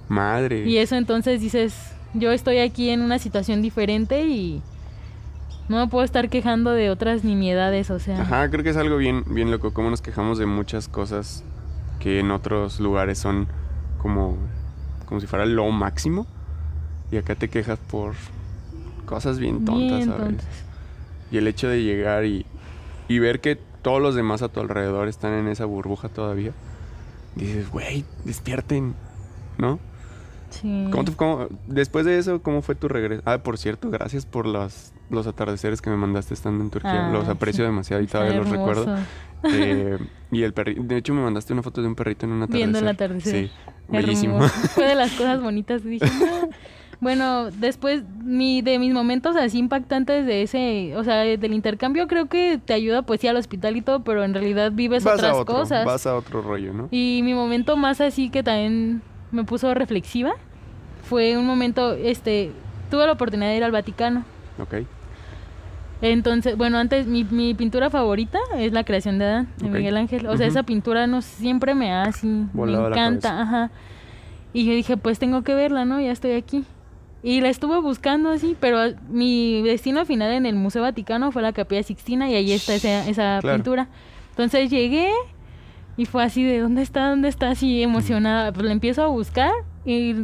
[0.08, 0.64] Madre.
[0.64, 1.74] Y eso entonces dices,
[2.14, 4.62] yo estoy aquí en una situación diferente y
[5.68, 8.20] no me puedo estar quejando de otras nimiedades, o sea.
[8.20, 9.72] Ajá, creo que es algo bien, bien loco.
[9.72, 11.42] Cómo nos quejamos de muchas cosas
[12.00, 13.48] que en otros lugares son
[13.98, 14.36] como,
[15.06, 16.26] como si fuera lo máximo.
[17.10, 18.14] Y acá te quejas por
[19.04, 20.22] cosas bien tontas, bien ¿sabes?
[20.24, 20.46] tontas.
[21.30, 22.46] Y el hecho de llegar y,
[23.08, 26.52] y ver que todos los demás a tu alrededor están en esa burbuja todavía.
[27.34, 28.94] Dices, güey, despierten,
[29.58, 29.78] ¿no?
[30.50, 30.86] Sí.
[30.92, 33.22] ¿Cómo te- cómo- después de eso, ¿cómo fue tu regreso?
[33.26, 37.08] Ah, por cierto, gracias por los, los atardeceres que me mandaste estando en Turquía.
[37.08, 37.70] Ah, los aprecio sí.
[37.70, 38.96] demasiado y todavía los recuerdo.
[39.42, 39.98] Eh,
[40.30, 42.58] y el perrito, de hecho me mandaste una foto de un perrito en un atardecer.
[42.58, 43.46] Viendo el atardecer.
[43.48, 43.52] Sí,
[43.88, 44.40] bellísimo.
[44.48, 45.82] Fue de las cosas bonitas.
[45.84, 46.06] Dije.
[47.00, 52.26] Bueno, después mi, de mis momentos así impactantes de ese, o sea, del intercambio, creo
[52.26, 55.32] que te ayuda pues sí al hospital y todo, pero en realidad vives Vas otras
[55.32, 55.84] a otro, cosas.
[55.84, 56.88] vas a otro rollo, ¿no?
[56.90, 60.34] Y mi momento más así que también me puso reflexiva
[61.02, 62.52] fue un momento, este,
[62.90, 64.24] tuve la oportunidad de ir al Vaticano.
[64.58, 64.86] Ok.
[66.02, 69.70] Entonces, bueno, antes mi, mi pintura favorita es la creación de Adán, de.
[69.70, 70.26] Miguel Ángel.
[70.26, 73.70] O sea, esa pintura no siempre me ha así, Volado me encanta, ajá.
[74.52, 76.00] Y yo dije, pues tengo que verla, ¿no?
[76.00, 76.64] Ya estoy aquí.
[77.26, 81.54] Y la estuve buscando así, pero mi destino final en el Museo Vaticano fue la
[81.54, 83.56] Capilla Sixtina y ahí está esa, esa Claro.
[83.56, 83.88] pintura.
[84.30, 85.10] Entonces llegué
[85.96, 87.08] y fue así de, ¿dónde está?
[87.08, 87.48] ¿Dónde está?
[87.50, 88.52] Así emocionada.
[88.52, 89.50] Pues la empiezo a buscar
[89.86, 90.16] y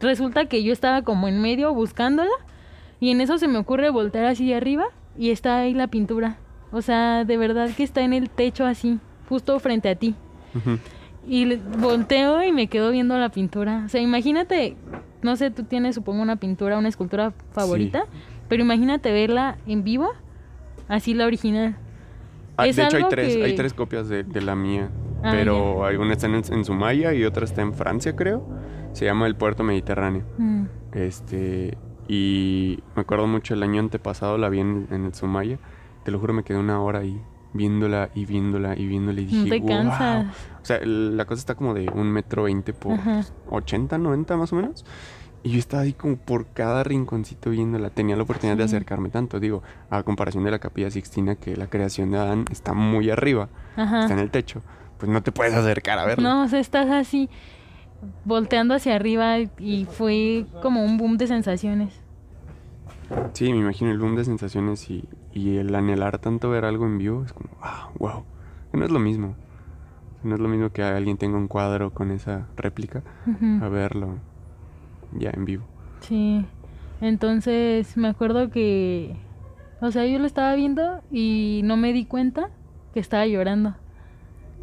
[0.00, 2.30] resulta que yo estaba como en medio buscándola
[2.98, 4.86] y en eso se me ocurre voltear así de arriba
[5.16, 6.38] y está ahí la pintura.
[6.72, 10.16] O sea, de verdad que está en el techo así, justo frente a ti.
[11.28, 13.82] Y volteo y me quedo viendo la pintura.
[13.86, 14.76] O sea, imagínate,
[15.22, 18.04] no sé, tú tienes supongo una pintura, una escultura favorita,
[18.48, 20.10] pero imagínate verla en vivo,
[20.88, 21.76] así la original.
[22.56, 24.90] Ah, Es de hecho, hay tres, que- hay tres copias de, de la mía.
[25.24, 28.44] Ah, pero hay una está en, en Sumaya y otra está en Francia, creo.
[28.92, 30.24] Se llama El Puerto Mediterráneo.
[30.36, 30.64] Mm.
[30.92, 31.78] Este.
[32.08, 35.58] Y me acuerdo mucho el año antepasado la vi en, en el Sumaya.
[36.04, 37.20] Te lo juro, me quedé una hora ahí
[37.52, 40.26] viéndola y viéndola y viéndola y dije, No te "Wow".
[40.62, 43.22] O sea, la cosa está como de un metro veinte por Ajá.
[43.50, 44.84] 80, 90 más o menos.
[45.44, 47.90] Y yo estaba ahí como por cada rinconcito viéndola.
[47.90, 49.40] Tenía la oportunidad de acercarme tanto.
[49.40, 53.48] Digo, a comparación de la capilla Sixtina, que la creación de Adán está muy arriba,
[53.76, 54.02] Ajá.
[54.02, 54.62] está en el techo.
[54.98, 56.28] Pues no te puedes acercar a verla.
[56.28, 57.28] No, o sea, estás así
[58.24, 62.01] volteando hacia arriba y fue como un boom de sensaciones.
[63.32, 66.98] Sí, me imagino el boom de sensaciones y, y el anhelar tanto ver algo en
[66.98, 67.24] vivo.
[67.24, 68.24] Es como, ah, wow.
[68.72, 69.34] No es lo mismo.
[70.22, 73.02] No es lo mismo que alguien tenga un cuadro con esa réplica
[73.60, 74.18] a verlo
[75.18, 75.64] ya en vivo.
[76.00, 76.44] Sí.
[77.00, 79.16] Entonces me acuerdo que,
[79.80, 82.50] o sea, yo lo estaba viendo y no me di cuenta
[82.94, 83.70] que estaba llorando.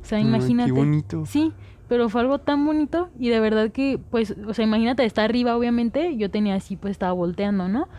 [0.02, 0.72] O sea, Ay, imagínate.
[0.72, 1.26] qué bonito.
[1.26, 1.52] Sí,
[1.90, 5.58] pero fue algo tan bonito y de verdad que, pues, o sea, imagínate, está arriba,
[5.58, 7.90] obviamente, yo tenía así, pues estaba volteando, ¿no?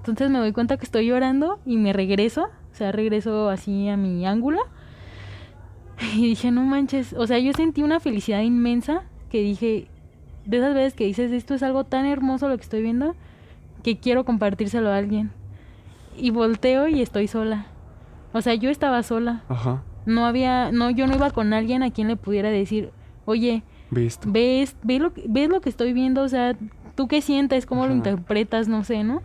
[0.00, 3.96] Entonces me doy cuenta que estoy llorando y me regreso, o sea, regreso así a
[3.96, 4.60] mi ángulo.
[6.16, 9.86] Y dije, no manches, o sea, yo sentí una felicidad inmensa que dije,
[10.46, 13.14] de esas veces que dices, esto es algo tan hermoso lo que estoy viendo,
[13.82, 15.30] que quiero compartírselo a alguien.
[16.16, 17.66] Y volteo y estoy sola.
[18.32, 19.42] O sea, yo estaba sola.
[19.48, 19.82] Ajá.
[20.06, 22.90] No había, no, yo no iba con alguien a quien le pudiera decir,
[23.26, 24.26] oye, Ve esto.
[24.32, 26.56] ves, ve lo, que- ves lo que estoy viendo, o sea,
[26.94, 29.20] tú qué sientes, cómo lo interpretas, no sé, ¿no?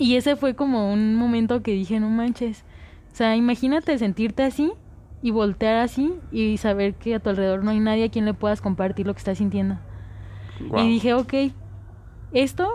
[0.00, 2.64] Y ese fue como un momento que dije, no manches.
[3.12, 4.72] O sea, imagínate sentirte así
[5.20, 8.32] y voltear así y saber que a tu alrededor no hay nadie a quien le
[8.32, 9.76] puedas compartir lo que estás sintiendo.
[10.74, 11.34] Y dije, ok,
[12.32, 12.66] esto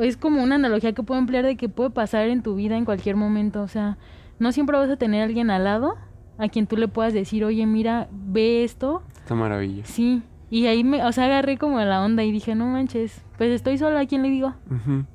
[0.00, 2.84] es como una analogía que puedo emplear de que puede pasar en tu vida en
[2.84, 3.62] cualquier momento.
[3.62, 3.96] O sea,
[4.40, 5.94] no siempre vas a tener a alguien al lado
[6.38, 9.04] a quien tú le puedas decir, oye, mira, ve esto.
[9.14, 9.84] Esta maravilla.
[9.84, 10.24] Sí.
[10.52, 13.78] Y ahí me, o sea, agarré como la onda y dije, no manches, pues estoy
[13.78, 14.52] sola, ¿a quién le digo?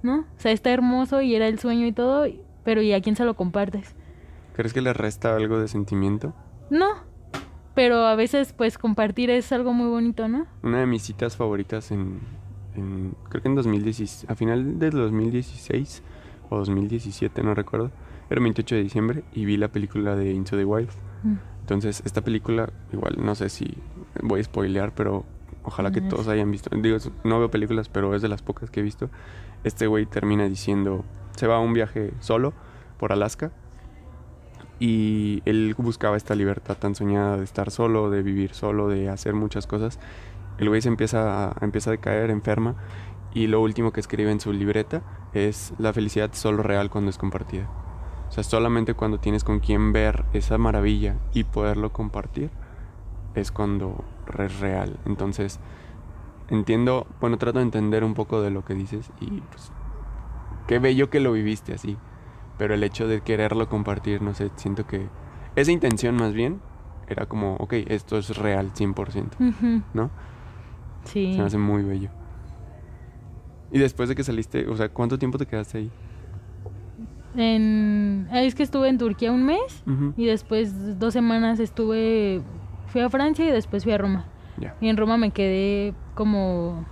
[0.01, 0.21] ¿No?
[0.21, 2.25] O sea, está hermoso y era el sueño y todo,
[2.63, 3.95] pero ¿y a quién se lo compartes?
[4.55, 6.33] ¿Crees que le resta algo de sentimiento?
[6.71, 6.87] No.
[7.75, 10.47] Pero a veces, pues, compartir es algo muy bonito, ¿no?
[10.63, 12.19] Una de mis citas favoritas en,
[12.75, 16.01] en- creo que en 2016, a final del 2016
[16.49, 17.91] o 2017, no recuerdo,
[18.31, 20.89] era el 28 de diciembre y vi la película de Into the Wild.
[21.21, 21.35] Mm.
[21.61, 23.77] Entonces, esta película, igual no sé si
[24.21, 25.25] voy a spoilear, pero
[25.63, 26.69] ojalá que todos hayan visto.
[26.75, 29.09] Digo, no veo películas, pero es de las pocas que he visto.
[29.63, 31.03] Este güey termina diciendo,
[31.35, 32.53] se va a un viaje solo
[32.97, 33.51] por Alaska
[34.79, 39.33] y él buscaba esta libertad tan soñada de estar solo, de vivir solo, de hacer
[39.33, 39.99] muchas cosas.
[40.57, 42.75] El güey se empieza a, empieza a decaer, enferma
[43.33, 45.01] y lo último que escribe en su libreta
[45.33, 47.69] es la felicidad solo real cuando es compartida.
[48.29, 52.51] O sea, solamente cuando tienes con quien ver esa maravilla y poderlo compartir
[53.39, 54.03] es cuando
[54.37, 54.97] es real.
[55.05, 55.59] Entonces,
[56.49, 59.71] entiendo, bueno, trato de entender un poco de lo que dices y pues
[60.67, 61.97] qué bello que lo viviste así.
[62.57, 65.07] Pero el hecho de quererlo compartir, no sé, siento que
[65.55, 66.59] esa intención más bien
[67.07, 69.81] era como, ok, esto es real 100%, Ujú.
[69.93, 70.09] ¿no?
[71.03, 71.33] Sí.
[71.33, 72.09] Se me hace muy bello.
[73.71, 75.91] Y después de que saliste, o sea, ¿cuánto tiempo te quedaste ahí?
[77.35, 79.83] En, es que estuve en Turquía un mes
[80.15, 82.41] y después dos semanas estuve,
[82.87, 84.25] fui a Francia y después fui a Roma.
[84.81, 86.83] Y en Roma me quedé como,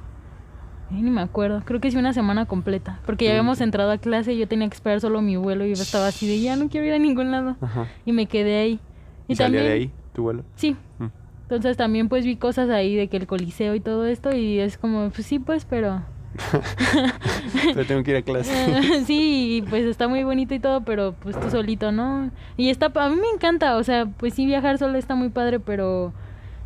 [0.92, 3.98] ay, ni me acuerdo, creo que sí una semana completa, porque ya habíamos entrado a
[3.98, 6.56] clase y yo tenía que esperar solo mi vuelo y yo estaba así de ya
[6.56, 7.88] no quiero ir a ningún lado Ajá.
[8.06, 8.80] y me quedé ahí.
[9.28, 10.44] ¿Y, salía de ahí tu vuelo?
[10.56, 10.76] Sí.
[11.00, 11.08] Mm.
[11.42, 14.78] Entonces también pues vi cosas ahí de que el coliseo y todo esto y es
[14.78, 16.04] como, pues sí pues, pero
[17.74, 19.04] Pero tengo que ir a clase.
[19.06, 22.32] sí, pues está muy bonito y todo, pero pues tú solito, ¿no?
[22.58, 25.60] Y está, a mí me encanta, o sea, pues sí viajar solo está muy padre,
[25.60, 26.14] pero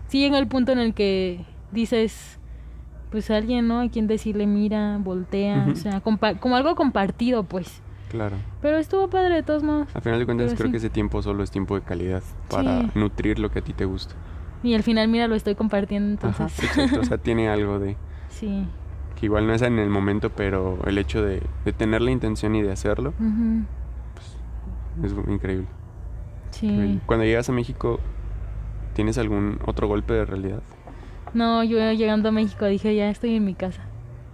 [0.08, 2.40] sí llega el punto en el que dices,
[3.12, 3.80] pues alguien, ¿no?
[3.82, 7.82] A quien decirle, mira, voltea, o sea, como algo compartido, pues.
[8.10, 8.38] Claro.
[8.62, 9.88] Pero estuvo padre de todos modos.
[9.94, 10.72] Al final de cuentas, Pero creo sí.
[10.72, 12.92] que ese tiempo solo es tiempo de calidad para Sí.
[12.96, 14.16] nutrir lo que a ti te gusta.
[14.64, 16.66] Y al final, mira, lo estoy compartiendo, Ajá, entonces.
[16.66, 17.00] exacto.
[17.02, 17.96] O sea, tiene algo de
[18.30, 18.66] sí.
[19.20, 22.56] Que igual no es en el momento, pero el hecho de, de tener la intención
[22.56, 23.66] y de hacerlo Ujú.
[25.06, 25.68] es increíble.
[26.52, 27.00] Sí.
[27.06, 28.00] Cuando llegas a México,
[28.94, 30.62] ¿tienes algún otro golpe de realidad?
[31.34, 33.82] No, yo llegando a México dije, ya estoy en mi casa.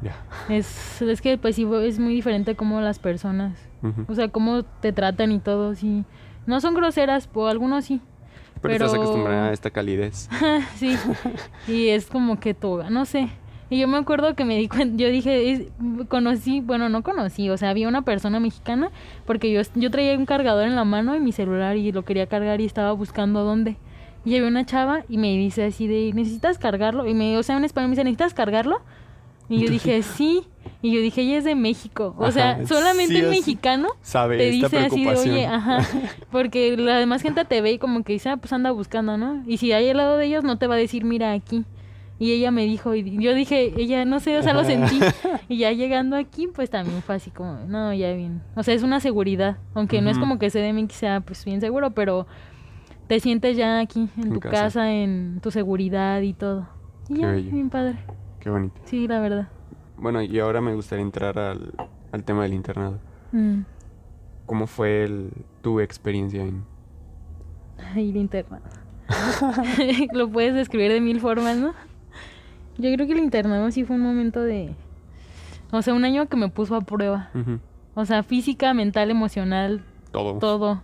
[0.01, 0.15] Ya.
[0.49, 3.57] Es, es que pues sí, es muy diferente como las personas,
[4.07, 6.05] o sea, cómo te tratan y todo, sí.
[6.47, 8.01] No son groseras, o algunos sí.
[8.61, 10.29] Pero, estás pero- acostumbrada a esta calidez.
[10.75, 10.95] sí.
[11.67, 13.29] Y es como que toga, no sé.
[13.69, 15.63] Y yo me acuerdo que me di cuenta, yo dije, es-
[16.07, 18.91] conocí, bueno, no conocí, o sea, había una persona mexicana,
[19.25, 22.27] porque yo, yo traía un cargador en la mano y mi celular y lo quería
[22.27, 23.77] cargar y estaba buscando dónde.
[24.23, 27.07] Y había una chava y me dice así de, ¿necesitas cargarlo?
[27.07, 28.81] Y me, o sea, en español me dice, ¿necesitas cargarlo?
[29.49, 30.43] Y yo dije, sí.
[30.81, 32.15] Y yo dije, ella es de México.
[32.17, 35.79] O sea, Ajá, solamente sí el mexicano Sabe te dice así de, oye, ajá,
[36.31, 39.43] porque la demás gente te ve y como que dice, ah, pues anda buscando, ¿no?
[39.47, 41.63] Y si hay al lado de ellos, no te va a decir, mira aquí.
[42.17, 44.99] Y ella me dijo, y yo dije, ella, no sé, o sea, lo sentí.
[45.49, 48.41] Y ya llegando aquí, pues también fue así como, no, ya bien.
[48.55, 51.91] O sea, es una seguridad, aunque no es como que CDMX sea, pues, bien seguro,
[51.91, 52.25] pero
[53.07, 54.51] te sientes ya aquí, en, En tu casa.
[54.63, 54.91] casa.
[54.93, 56.67] en tu seguridad y todo.
[57.09, 57.51] Y Qué ya, bello.
[57.51, 57.97] bien padre.
[58.39, 58.75] Qué bonito.
[58.85, 59.49] Sí, la verdad.
[59.97, 61.73] Bueno, y ahora me gustaría entrar al,
[62.11, 62.97] al tema del internado.
[63.33, 63.59] Mm.
[64.45, 66.63] ¿Cómo fue el- tu experiencia en...?
[67.93, 68.63] Ay, el internado.
[70.13, 71.73] Lo puedes describir de mil formas, ¿no?
[72.77, 74.73] Yo creo que el internado sí fue un momento de...
[75.71, 77.29] O sea, un año que me puso a prueba.
[77.95, 80.39] O sea, física, mental, emocional, Todo.
[80.39, 80.81] todo.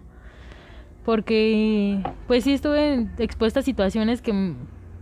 [1.05, 4.53] Porque, pues sí estuve expuesta a situaciones que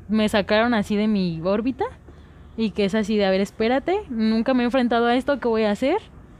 [0.07, 1.85] me sacaron así de mi órbita.
[2.57, 5.47] Y que es así de, a ver, espérate, nunca me he enfrentado a esto, ¿qué
[5.47, 5.97] voy a hacer?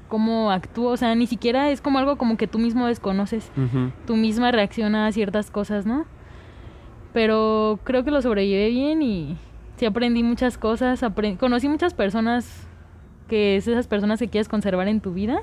[0.09, 0.89] ¿Cómo actúo?
[0.91, 3.91] O sea, ni siquiera es como algo como que tú mismo desconoces Ujú.
[4.05, 6.05] tu misma reacción a ciertas cosas, ¿no?
[7.13, 9.37] Pero creo que lo sobrellevé bien y
[9.79, 11.03] sí aprendí muchas cosas,
[11.39, 12.67] conocí muchas personas
[13.29, 15.41] que es esas personas que quieres conservar en tu vida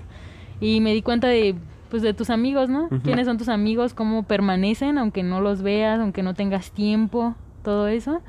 [0.60, 1.54] y me di cuenta de
[1.88, 2.88] pues de tus amigos, ¿no?
[3.04, 3.94] ¿Quiénes son tus amigos?
[3.94, 7.36] ¿Cómo permanecen aunque no los veas, aunque no tengas tiempo?
[7.62, 8.22] Todo eso.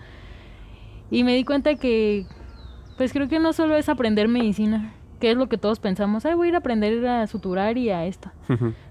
[1.10, 2.26] Y me di cuenta que
[2.98, 6.36] pues creo que no solo es aprender medicina, que es lo que todos pensamos, ay,
[6.36, 8.32] voy a ir a aprender a suturar y a esto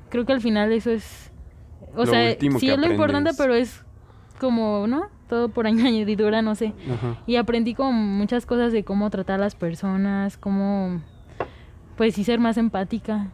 [0.09, 1.33] creo que al final eso es
[1.95, 3.85] o Lo sea sí es lo importante pero es
[4.39, 6.73] como no todo por añadidura no sé.
[6.93, 7.17] Ajá.
[7.27, 11.01] y aprendí como muchas cosas de cómo tratar a las personas cómo
[11.97, 13.29] pues sí ser más empática.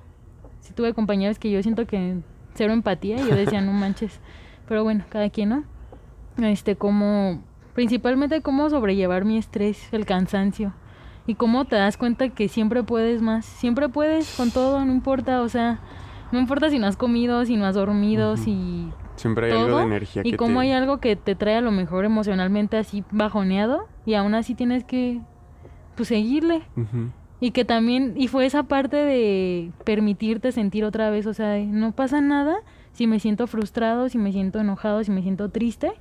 [0.61, 2.19] Sí tuve compañeros que yo siento que
[2.55, 4.21] cero empatía y yo decía no manches
[4.69, 5.65] pero bueno cada quien no
[6.47, 7.43] este cómo
[7.75, 10.73] principalmente cómo sobrellevar mi estrés el cansancio.
[11.27, 13.47] Y cómo te das cuenta que siempre puedes más.
[13.47, 15.79] Siempre puedes con todo no importa o sea
[16.33, 18.43] no importa si no has comido si no has dormido Ujú.
[18.43, 18.89] si
[19.23, 20.67] Siempre hay todo algo de energía y que cómo te...
[20.67, 24.85] hay algo que te trae a lo mejor emocionalmente así bajoneado y aún así tienes
[24.85, 25.21] que
[25.97, 26.63] pues seguirle
[27.41, 31.93] y que también y fue esa parte de permitirte sentir otra vez o sea no
[31.93, 32.57] pasa nada
[32.93, 35.93] si me siento frustrado si me siento enojado si me siento triste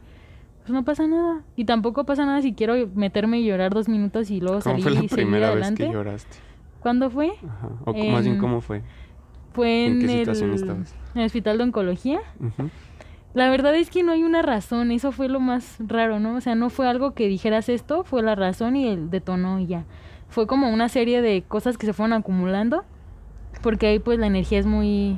[0.61, 4.30] pues no pasa nada y tampoco pasa nada si quiero meterme y llorar dos minutos
[4.32, 6.38] y luego ¿Cómo salir fue la y primera vez que lloraste?
[6.80, 7.30] ¿cuándo fue?
[7.47, 7.69] Ajá.
[7.86, 8.82] O más bien, En- ¿cómo fue?
[9.53, 10.95] fue ¿En en, qué el, situación estabas?
[11.15, 12.69] en el hospital de oncología Ujú.
[13.34, 16.36] La verdad es que no hay una razón, eso fue lo más raro, ¿no?
[16.36, 19.68] O sea, no fue algo que dijeras esto, fue la razón y el detonó y
[19.68, 19.86] ya.
[20.28, 22.84] Fue como una serie de cosas que se fueron acumulando,
[23.62, 25.18] porque ahí pues la energía es muy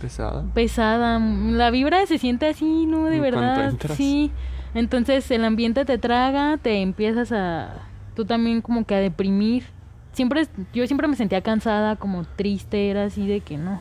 [0.00, 0.44] ¿Pesada?
[0.54, 3.06] pesada, mm, la vibra se siente así, ¿no?
[3.06, 4.30] De En verdad, sí.
[4.74, 7.74] Entonces el ambiente te traga, te empiezas a,
[8.14, 9.64] tú también como que a deprimir.
[10.12, 13.80] Siempre, yo siempre me sentía cansada, como triste, era así de que no.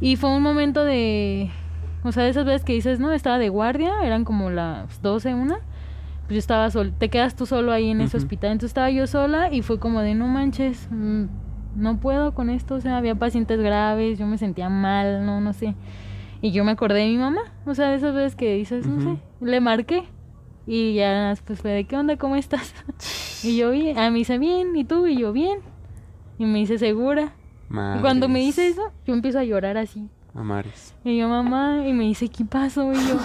[0.00, 1.50] Y fue un momento de,
[2.06, 5.34] o sea, de esas veces que dices, no, estaba de guardia, eran como las 12,
[5.34, 5.58] una.
[6.26, 8.52] Pues yo estaba sol, te quedas tú solo ahí en ese hospital.
[8.52, 11.24] Entonces estaba yo sola y fue como de, no manches, mm,
[11.76, 12.76] no puedo con esto.
[12.76, 15.74] O sea, había pacientes graves, yo me sentía mal, no, no sé.
[16.42, 19.00] Y yo me acordé de mi mamá, o sea, de esas veces que dices, no
[19.00, 20.04] sé, le marqué.
[20.66, 22.16] Y ya pues fue de, ¿qué onda?
[22.16, 22.74] ¿Cómo estás?
[23.44, 25.06] y yo bien, a mí dice, bien, ¿y tú?
[25.06, 25.60] Y yo, bien.
[26.38, 27.32] Y me dice, ¿segura?
[27.70, 30.08] Y cuando me dice eso, yo empiezo a llorar así.
[30.36, 30.94] Amares.
[31.02, 32.92] Y yo, mamá, y me dice, ¿qué pasó?
[32.92, 33.16] Y yo,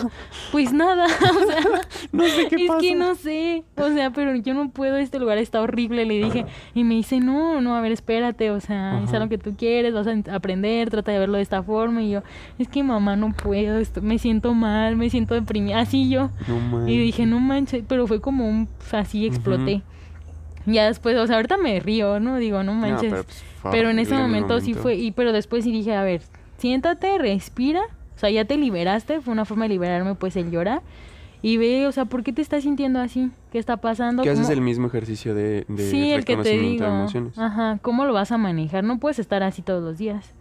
[0.52, 1.08] pues nada, o
[1.48, 1.82] sea,
[2.14, 5.38] No sé qué es que no sé, o sea, pero yo no puedo, este lugar
[5.38, 6.46] está horrible, le dije.
[6.74, 9.18] Y me dice, no, no, a ver, espérate, o sea, es Ajá.
[9.18, 12.02] algo que tú quieres, vas a en- aprender, trata de verlo de esta forma.
[12.02, 12.22] Y yo,
[12.58, 16.30] es que mamá, no puedo, esto, me siento mal, me siento deprimida, así yo.
[16.48, 16.88] No.
[16.88, 19.82] Y dije, no manches, pero fue como un, así exploté.
[20.66, 22.38] Ya después, o sea, ahorita me río, ¿no?
[22.38, 23.12] Digo, no No, manches.
[23.12, 24.82] pero, pues, Pero en ese el momento, sí momento.
[24.84, 26.22] fue, y pero después sí dije, a ver,
[26.62, 27.82] siéntate, respira,
[28.16, 30.82] o sea, ya te liberaste, fue una forma de liberarme pues el llorar
[31.42, 33.32] y ve, o sea, ¿por qué te estás sintiendo así?
[33.52, 34.22] ¿Qué está pasando?
[34.22, 36.86] Que haces ¿Cómo- el mismo ejercicio de, de Sí, el que te digo.
[36.86, 37.38] de emociones.
[37.38, 38.84] Ajá, ¿cómo lo vas a manejar?
[38.84, 40.34] No puedes estar así todos los días.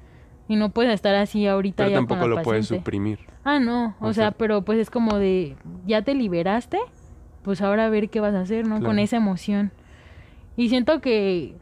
[0.46, 3.20] Y no puedes estar así ahorita Pero ya tampoco con la lo puedes suprimir.
[3.44, 5.56] Ah, no, o, O sea, sea- pero pues es como de,
[5.86, 6.78] ya te liberaste,
[7.42, 8.82] pues ahora a ver qué vas a hacer, ¿no?
[8.82, 9.70] Con esa emoción.
[10.56, 11.54] Y siento que,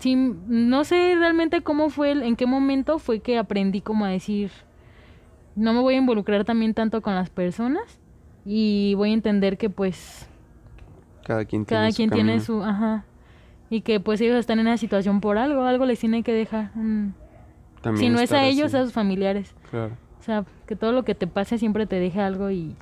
[0.00, 4.50] sí, no sé realmente cómo fue, en qué momento fue que aprendí como a decir,
[5.56, 8.00] no me voy a involucrar también tanto con las personas
[8.44, 10.28] y voy a entender que pues
[11.24, 12.44] Cada quien tiene cada su quien tiene camino.
[12.44, 13.04] su, ajá,
[13.70, 16.70] y que pues ellos están en esa situación por algo, algo les tiene que dejar.
[16.76, 17.12] mm.
[17.96, 18.76] Si no es a ellos, así.
[18.78, 19.54] a sus familiares.
[19.70, 19.96] Claro.
[20.18, 22.74] O sea, que todo lo que te pase siempre te deje algo y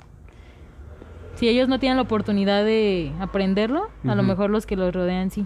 [1.35, 5.29] si ellos no tienen la oportunidad de aprenderlo, a lo mejor los que los rodean
[5.29, 5.45] sí.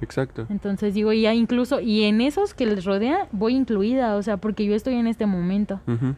[0.00, 0.46] Exacto.
[0.48, 4.64] Entonces digo, ya incluso, y en esos que les rodea, voy incluida, o sea, porque
[4.64, 5.80] yo estoy en este momento.
[5.86, 6.14] Ujú.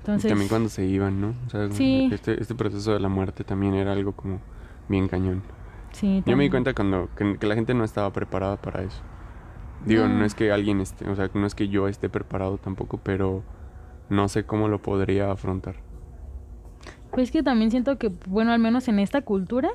[0.00, 1.34] Entonces, y también cuando se iban, ¿no?
[1.46, 2.08] O sea, Sí.
[2.12, 4.40] este, este proceso de la muerte también era algo como
[4.88, 5.42] bien cañón.
[5.92, 9.00] sí, Yo me di cuenta cuando que, que la gente no estaba preparada para eso.
[9.86, 10.18] Digo, no.
[10.18, 10.24] No.
[10.24, 13.42] es que alguien esté, o sea, no es que yo esté preparado tampoco, pero
[14.10, 15.76] no sé cómo lo podría afrontar.
[17.12, 19.70] Pues que también siento que, bueno, al menos en esta cultura,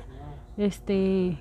[0.58, 1.38] este,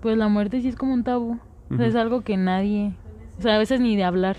[0.00, 1.38] pues la muerte sí es como un tabú.
[1.72, 2.92] O sea, es algo que nadie,
[3.38, 4.36] o sea, a veces ni de hablar.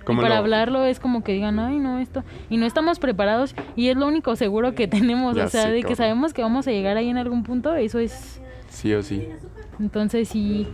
[0.00, 2.24] Y ¿Cómo para lo- hablarlo es como que digan, ay, no, esto.
[2.50, 5.36] Y no estamos preparados y es lo único seguro que tenemos.
[5.36, 7.98] Ya o sea, de que sabemos que vamos a llegar ahí en algún punto, eso
[7.98, 8.40] es.
[8.68, 9.26] Sí o sí.
[9.80, 10.66] Entonces sí.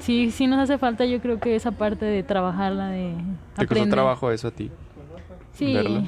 [0.00, 3.12] Sí, sí nos hace falta, yo creo que esa parte de trabajarla, de.
[3.12, 3.16] ¿Te
[3.56, 3.90] costó aprender.
[3.90, 4.70] trabajo eso a ti?
[5.54, 5.74] Sí.
[5.74, 6.04] verlo?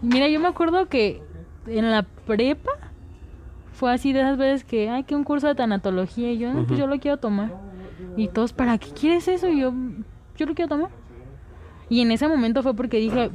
[0.00, 1.22] Mira, yo me acuerdo que
[1.66, 2.70] en la prepa
[3.72, 6.60] fue así de esas veces que, ay, que un curso de tanatología y yo, no,
[6.60, 6.80] pues Ujú.
[6.80, 7.52] yo lo quiero tomar.
[8.16, 9.48] Y todos, ¿para qué quieres eso?
[9.48, 9.72] Y yo,
[10.36, 10.90] yo lo quiero tomar.
[11.88, 13.30] Y en ese momento fue porque dije,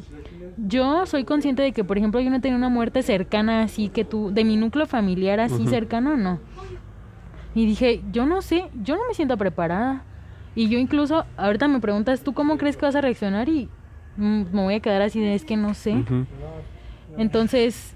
[0.58, 4.06] yo soy consciente de que, por ejemplo, yo no tenía una muerte cercana así que
[4.06, 5.70] tú, de mi núcleo familiar así Ujú.
[5.70, 6.40] cercano, no.
[7.56, 10.04] Y dije, yo no sé, yo no me siento preparada.
[10.56, 13.50] Y yo incluso, ahorita me preguntas, ¿tú cómo crees que vas a reaccionar?
[13.50, 13.68] Y
[14.18, 15.94] mm, me voy a quedar así de, es que no sé.
[15.94, 16.26] Ujú.
[17.18, 17.96] Entonces,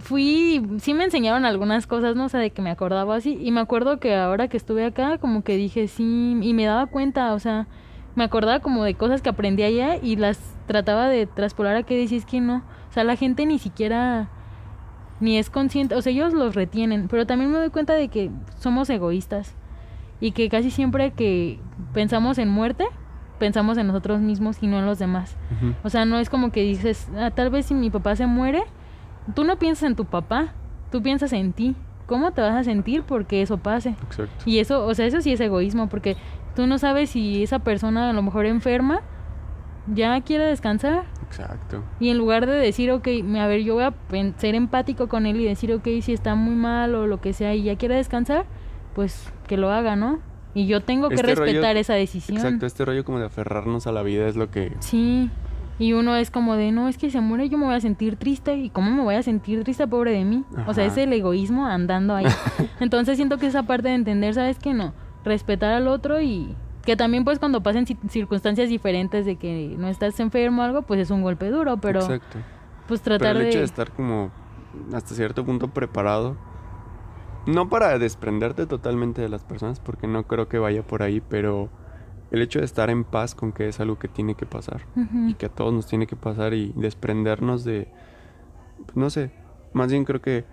[0.00, 2.24] fui, sí me enseñaron algunas cosas, ¿no?
[2.24, 3.38] O sea, de que me acordaba así.
[3.40, 6.86] Y me acuerdo que ahora que estuve acá, como que dije sí, y me daba
[6.86, 7.66] cuenta, o sea,
[8.14, 11.96] me acordaba como de cosas que aprendí allá y las trataba de traspolar a que
[11.96, 12.62] decís que no.
[12.88, 14.28] O sea, la gente ni siquiera
[15.20, 18.30] ni es consciente, o sea, ellos los retienen, pero también me doy cuenta de que
[18.58, 19.54] somos egoístas
[20.20, 21.60] y que casi siempre que
[21.92, 22.86] pensamos en muerte,
[23.38, 25.36] pensamos en nosotros mismos y no en los demás.
[25.84, 28.64] O sea, no es como que dices, ah, tal vez si mi papá se muere,
[29.34, 30.52] tú no piensas en tu papá,
[30.90, 31.74] tú piensas en ti.
[32.06, 33.90] ¿Cómo te vas a sentir porque eso pase?
[34.06, 34.42] Exacto.
[34.44, 36.16] Y eso, o sea, eso sí es egoísmo, porque
[36.54, 39.00] tú no sabes si esa persona a lo mejor enferma
[39.92, 41.04] ya quiere descansar.
[41.26, 41.82] Exacto.
[42.00, 43.08] Y en lugar de decir, ok,
[43.38, 43.94] a ver, yo voy a
[44.36, 47.54] ser empático con él y decir, ok, si está muy mal o lo que sea
[47.54, 48.44] y ya quiere descansar,
[48.94, 50.18] pues que lo haga, ¿no?
[50.54, 52.36] Y yo tengo que Este rollo- respetar esa decisión.
[52.36, 54.72] Exacto, este rollo como de aferrarnos a la vida es lo que...
[54.80, 55.30] Sí.
[55.78, 58.16] Y uno es como de, no, es que se muere, yo me voy a sentir
[58.16, 58.56] triste.
[58.56, 60.44] ¿Y cómo me voy a sentir triste, pobre de mí?
[60.66, 62.26] O sea, es el egoísmo andando ahí.
[62.80, 64.74] Entonces siento que esa parte de entender, ¿sabes qué?
[64.74, 64.92] No,
[65.24, 66.54] respetar al otro y
[66.84, 70.82] que también pues cuando pasen ci- circunstancias diferentes de que no estás enfermo o algo,
[70.82, 72.38] pues es un golpe duro, pero Exacto.
[72.88, 73.60] pues Pero tratar el hecho de...
[73.60, 74.30] de estar como
[74.92, 76.36] hasta cierto punto preparado,
[77.46, 81.68] no para desprenderte totalmente de las personas, porque no creo que vaya por ahí, pero
[82.32, 84.86] el hecho de estar en paz con que es algo que tiene que pasar
[85.28, 87.88] y que a todos nos tiene que pasar y desprendernos de,
[88.94, 89.30] no sé,
[89.74, 90.46] más bien creo que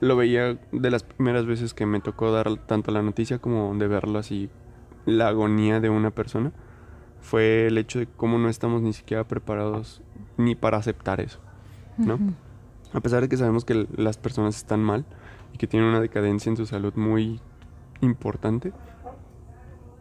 [0.00, 3.86] lo veía de las primeras veces que me tocó dar tanto la noticia como de
[3.86, 4.50] verlo así,
[5.06, 6.50] la agonía de una persona,
[7.20, 10.02] fue el hecho de cómo no estamos ni siquiera preparados
[10.36, 11.38] ni para aceptar eso,
[11.96, 12.18] ¿no?
[12.92, 15.04] A pesar de que sabemos que las personas están mal
[15.54, 17.40] y que tienen una decadencia en su salud muy
[18.00, 18.72] importante,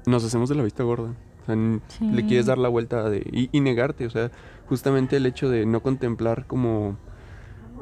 [0.05, 1.13] nos hacemos de la vista gorda.
[1.43, 4.05] O sea, le quieres dar la vuelta de, y, y negarte.
[4.05, 4.31] O sea,
[4.67, 6.97] justamente el hecho de no contemplar como...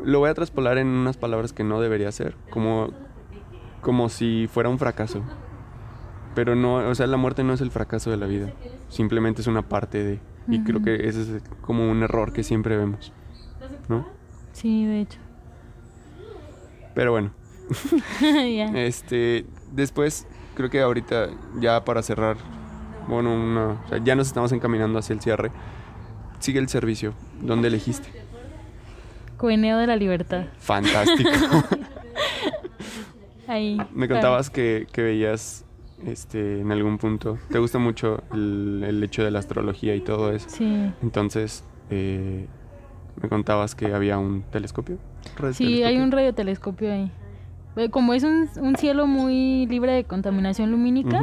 [0.03, 2.35] Lo voy a traspolar en unas palabras que no debería ser.
[2.49, 2.91] Como,
[3.81, 5.23] como si fuera un fracaso.
[6.35, 8.53] Pero no, o sea, la muerte no es el fracaso de la vida.
[8.89, 10.19] Simplemente es una parte de...
[10.47, 13.11] Y creo que ese es como un error que siempre vemos,
[13.89, 14.07] ¿no?
[14.53, 15.19] Sí, de hecho.
[16.95, 17.31] Pero bueno,
[18.75, 20.25] este, después
[20.57, 21.29] creo que ahorita
[21.61, 22.35] ya para cerrar,
[23.07, 25.51] bueno, una- o sea, ya nos estamos encaminando hacia el cierre.
[26.39, 27.13] Sigue el servicio.
[27.41, 28.09] ¿Dónde elegiste?
[29.37, 30.45] Coeneo de la libertad.
[30.57, 31.29] Fantástico.
[33.47, 33.77] Ahí.
[33.93, 35.63] Me contabas que, que veías
[36.05, 37.37] este, en algún punto.
[37.49, 40.49] Te gusta mucho el, el hecho de la astrología y todo eso.
[40.49, 40.91] Sí.
[41.01, 42.45] Entonces, eh,
[43.21, 44.97] me contabas que había un telescopio.
[45.53, 47.11] Sí, hay un radiotelescopio ahí.
[47.77, 51.21] Eh, Como es un, un cielo muy libre de contaminación lumínica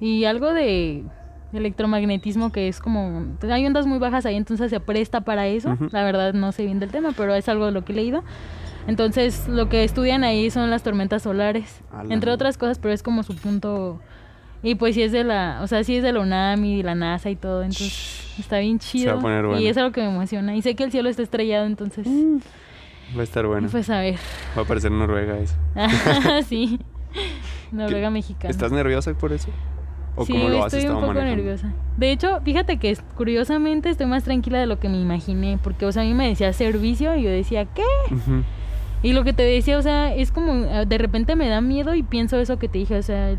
[0.00, 1.04] y algo de
[1.52, 3.26] electromagnetismo que es como...
[3.48, 5.76] Hay ondas muy bajas ahí, entonces se presta para eso.
[5.92, 8.22] La verdad no sé bien del tema, pero es algo de lo que he leído.
[8.86, 11.80] Entonces lo que estudian ahí son las tormentas solares,
[12.10, 14.00] entre otras cosas, pero es como su punto...
[14.62, 16.82] Y pues sí es de la, o sea, sí es de la UNAM y de
[16.84, 19.18] la NASA y todo, entonces está bien chido.
[19.18, 19.60] a poner bueno.
[19.60, 20.56] Y es algo que me emociona.
[20.56, 22.06] Y sé que el cielo está estrellado, entonces...
[23.16, 23.68] Va a estar bueno.
[23.70, 24.16] Pues a ver.
[24.56, 25.54] Va a parecer Noruega eso.
[26.48, 26.80] sí.
[27.72, 28.50] Noruega mexicana.
[28.50, 29.48] ¿Estás nerviosa por eso?
[30.16, 31.36] ¿O sí, cómo lo has estoy un poco manejando?
[31.36, 31.72] nerviosa.
[31.96, 35.58] De hecho, fíjate que curiosamente estoy más tranquila de lo que me imaginé.
[35.62, 37.82] Porque, o sea, a mí me decía servicio y yo decía, ¿qué?
[38.12, 38.42] Ujú.
[39.02, 41.94] Y lo que te decía, o sea, es como, eh, de repente me da miedo
[41.94, 43.36] y pienso eso que te dije, o sea,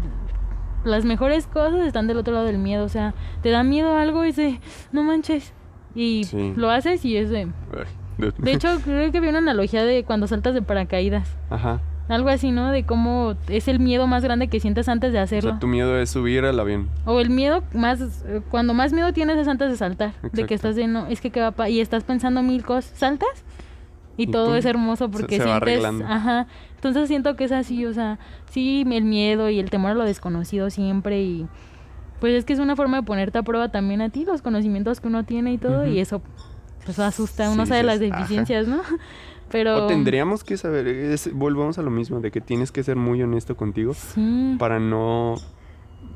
[0.84, 4.26] las mejores cosas están del otro lado del miedo, o sea, te da miedo algo
[4.26, 4.60] y de,
[4.92, 5.54] no manches.
[5.96, 6.54] Y Sí.
[6.58, 7.40] lo haces y es de...
[7.44, 7.86] Ay.
[8.18, 11.28] De hecho, creo que vi una analogía de cuando saltas de paracaídas.
[11.50, 11.82] Ajá.
[12.08, 12.70] Algo así, ¿no?
[12.72, 15.50] De cómo es el miedo más grande que sientes antes de O hacerlo.
[15.52, 16.88] sea, tu miedo es subir al avión.
[17.06, 20.14] O el miedo más, cuando más miedo tienes es antes de saltar.
[20.32, 22.92] De que estás de, no, es que qué va pa y estás pensando mil cosas.
[22.96, 23.44] ¿Saltas?
[24.18, 26.06] Y, Y todo es hermoso se- porque se va sientes, arreglando.
[26.06, 26.46] ajá.
[26.76, 28.20] Entonces siento que es así, o sea,
[28.52, 31.48] sí, el miedo y el temor a lo desconocido siempre y
[32.20, 35.02] pues es que es una forma de ponerte a prueba también a ti los conocimientos
[35.02, 36.22] que uno tiene y todo y eso
[36.86, 38.22] pues asusta, uno Sí, sabe las dices, ajá.
[38.22, 38.82] deficiencias, ¿no?
[39.52, 42.96] Pero O tendríamos que saber, es- volvamos a lo mismo, de que tienes que ser
[42.96, 45.40] muy honesto contigo sí, para no,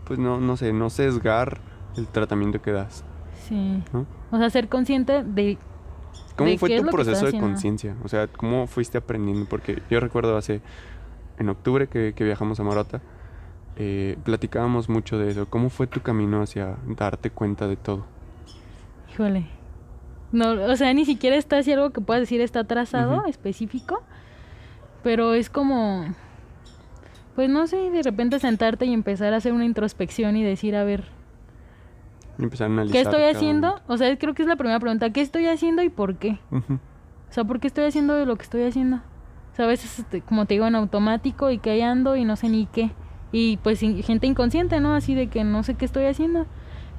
[0.05, 1.59] pues no, no sé, no sesgar
[1.97, 3.03] el tratamiento que das.
[3.47, 3.83] sí.
[3.93, 4.05] ¿no?
[4.31, 5.57] O sea, ser consciente de
[6.35, 7.95] ¿Cómo ¿De fue tu proceso de conciencia?
[8.03, 9.45] O sea, ¿cómo fuiste aprendiendo?
[9.49, 10.61] Porque yo recuerdo hace,
[11.37, 13.01] en octubre que, que viajamos a Marota,
[13.75, 15.47] eh, platicábamos mucho de eso.
[15.47, 18.05] ¿Cómo fue tu camino hacia darte cuenta de todo?
[19.11, 19.47] Híjole.
[20.31, 24.01] No, o sea, ni siquiera está así algo que puedas decir está trazado, específico.
[25.03, 26.05] Pero es como.
[27.35, 30.83] Pues no sé, de repente sentarte y empezar a hacer una introspección y decir, a
[30.83, 31.05] ver,
[32.37, 32.93] Y empezar a analizar.
[32.93, 33.79] ¿qué estoy haciendo?
[33.87, 35.09] O sea, creo que es la primera pregunta.
[35.11, 36.39] ¿Qué estoy haciendo y por qué?
[36.51, 38.97] O sea, ¿por qué estoy haciendo lo que estoy haciendo?
[39.53, 42.25] O sea, a veces, este, como te digo, en automático y que ahí ando y
[42.25, 42.91] no sé ni qué.
[43.31, 44.93] Y pues gente inconsciente, ¿no?
[44.93, 46.45] Así de que no sé qué estoy haciendo.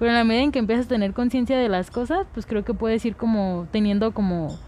[0.01, 2.65] Pero en la medida en que empiezas a tener conciencia de las cosas, pues creo
[2.65, 4.59] que puedes ir como teniendo como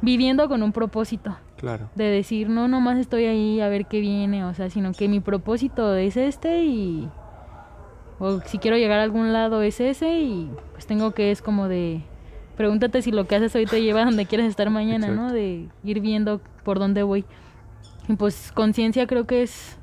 [0.00, 1.36] viviendo con un propósito.
[1.58, 1.90] Claro.
[1.94, 5.20] De decir, no, nomás estoy ahí a ver qué viene, o sea, sino que mi
[5.20, 7.10] propósito es este y...
[8.18, 11.68] O si quiero llegar a algún lado es ese y pues tengo que es como
[11.68, 12.02] de...
[12.56, 15.28] Pregúntate si lo que haces hoy te lleva a donde quieres estar mañana, ¿no?
[15.28, 15.34] Exacto.
[15.34, 17.26] De ir viendo por dónde voy.
[18.08, 19.76] Y pues conciencia creo que es...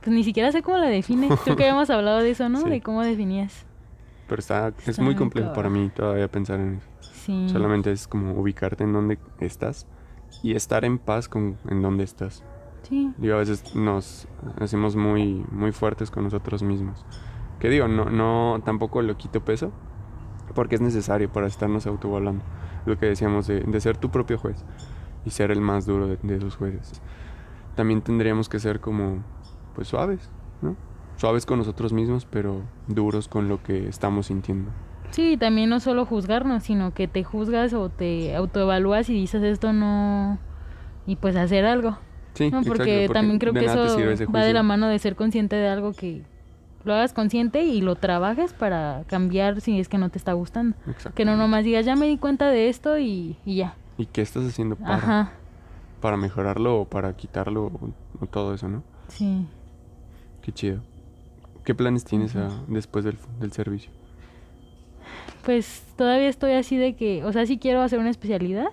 [0.00, 1.28] Pues ni siquiera sé cómo la define.
[1.44, 2.62] Creo que habíamos hablado de eso, ¿no?
[2.62, 2.68] Sí.
[2.68, 3.64] De cómo definías.
[4.26, 5.72] Pero está, es Está muy muy complejo para cabrón.
[5.72, 6.88] mí todavía pensar en eso.
[7.00, 7.48] Sí.
[7.48, 9.86] Solamente es como ubicarte en donde estás
[10.42, 12.42] y estar en paz con en donde estás.
[12.82, 13.12] Sí.
[13.18, 14.28] Digo, a veces nos
[14.60, 17.04] hacemos muy, muy fuertes con nosotros mismos.
[17.58, 19.72] Que digo, no, no, tampoco lo quito peso,
[20.54, 22.44] porque es necesario para estarnos autovalando.
[22.84, 24.64] Lo que decíamos de, de ser tu propio juez
[25.24, 27.00] y ser el más duro de, de esos jueces.
[27.74, 29.24] También tendríamos que ser como,
[29.74, 30.76] pues suaves, ¿no?
[31.16, 34.70] Suaves con nosotros mismos, pero duros con lo que estamos sintiendo.
[35.10, 39.72] Sí, también no solo juzgarnos, sino que te juzgas o te autoevalúas y dices esto
[39.72, 40.38] no...
[41.06, 41.98] Y pues hacer algo.
[42.32, 43.96] Sí, No, exacto, porque, también creo que eso
[44.34, 46.24] va de la mano de ser consciente de algo que
[46.82, 50.76] lo hagas consciente y lo trabajes para cambiar si es que no te está gustando.
[51.14, 53.76] Que no nomás digas, ya me di cuenta de esto y, y ya.
[53.96, 55.32] ¿Y qué estás haciendo para, Ajá,
[56.00, 57.90] para mejorarlo o para quitarlo o,
[58.20, 58.82] o todo eso, no?
[59.08, 59.46] sí.
[60.42, 60.82] Qué chido.
[61.64, 63.90] ¿Qué planes tienes ah, después del, del servicio?
[65.44, 68.68] Pues todavía estoy así de que, o sea, sí quiero hacer una especialidad,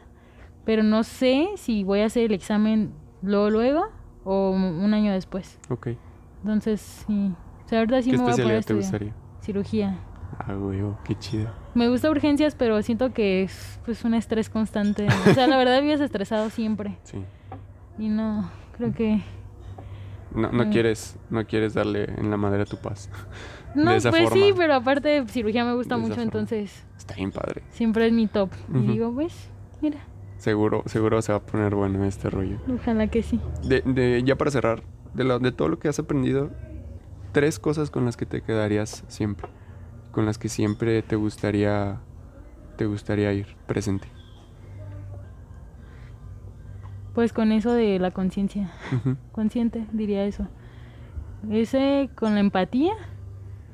[0.66, 3.86] pero no sé si voy a hacer el examen luego, luego
[4.24, 5.58] o un año después.
[5.70, 5.90] Ok.
[6.44, 7.34] Entonces, sí.
[7.66, 9.14] O sea, ahorita sí ¿Qué me voy a especialidad te gustaría?
[9.42, 10.00] Cirugía.
[10.40, 11.50] Ah, huevo, qué chido.
[11.74, 15.08] Me gusta urgencias, pero siento que es pues un estrés constante.
[15.30, 16.98] O sea, la verdad vives estresado siempre.
[17.04, 17.24] Sí.
[17.98, 19.22] Y no, creo que
[20.34, 20.70] No, no Mm.
[20.72, 23.10] quieres, no quieres darle en la madera tu paz.
[23.74, 24.36] No, de esa pues forma.
[24.46, 27.64] sí, pero aparte de cirugía me gusta De mucho, entonces Está bien padre.
[27.70, 28.50] siempre es mi top.
[28.74, 29.50] Y digo, pues,
[29.82, 30.00] mira,
[30.38, 32.58] Seguro, seguro se va a poner bueno este rollo.
[32.74, 33.40] ojalá que sí.
[33.64, 36.50] De, de- ya para cerrar, de, lo- de todo lo que has aprendido,
[37.32, 39.48] tres cosas con las que te quedarías siempre.
[40.12, 42.00] Con las que siempre te gustaría,
[42.76, 44.10] te gustaría ir presente.
[47.14, 48.72] Pues con eso de la conciencia,
[49.34, 50.48] consciente, diría eso.
[51.50, 52.94] Ese con la empatía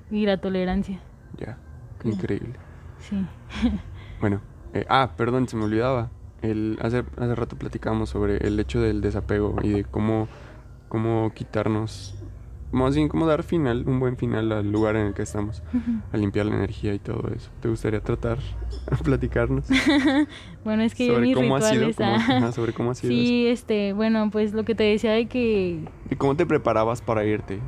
[0.10, 1.00] y la tolerancia.
[1.38, 1.58] Ya,
[2.04, 2.54] increíble.
[3.00, 3.26] Sí.
[4.20, 4.42] Bueno,
[4.74, 6.10] eh, ah, perdón, se me olvidaba.
[6.42, 10.28] El, hace, hace rato platicábamos sobre el hecho del desapego y de cómo,
[10.90, 12.17] cómo quitarnos,
[12.72, 15.64] más bien cómo dar final, un buen final al lugar en el que estamos,
[16.12, 17.50] a limpiar la energía y todo eso.
[17.62, 18.40] ¿Te gustaría tratar,
[19.04, 19.66] platicarnos
[20.64, 21.92] Bueno, es que yo sobre mis cómo ha sido?
[21.96, 23.22] cómo- ah, ajá, sobre cómo ha sido eso.
[23.22, 27.24] sí, este, bueno, pues lo que te decía de que ¿Y cómo te preparabas para
[27.26, 27.60] irte?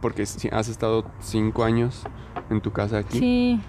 [0.00, 2.04] Porque has estado cinco años
[2.50, 3.18] en tu casa aquí.
[3.18, 3.60] Sí,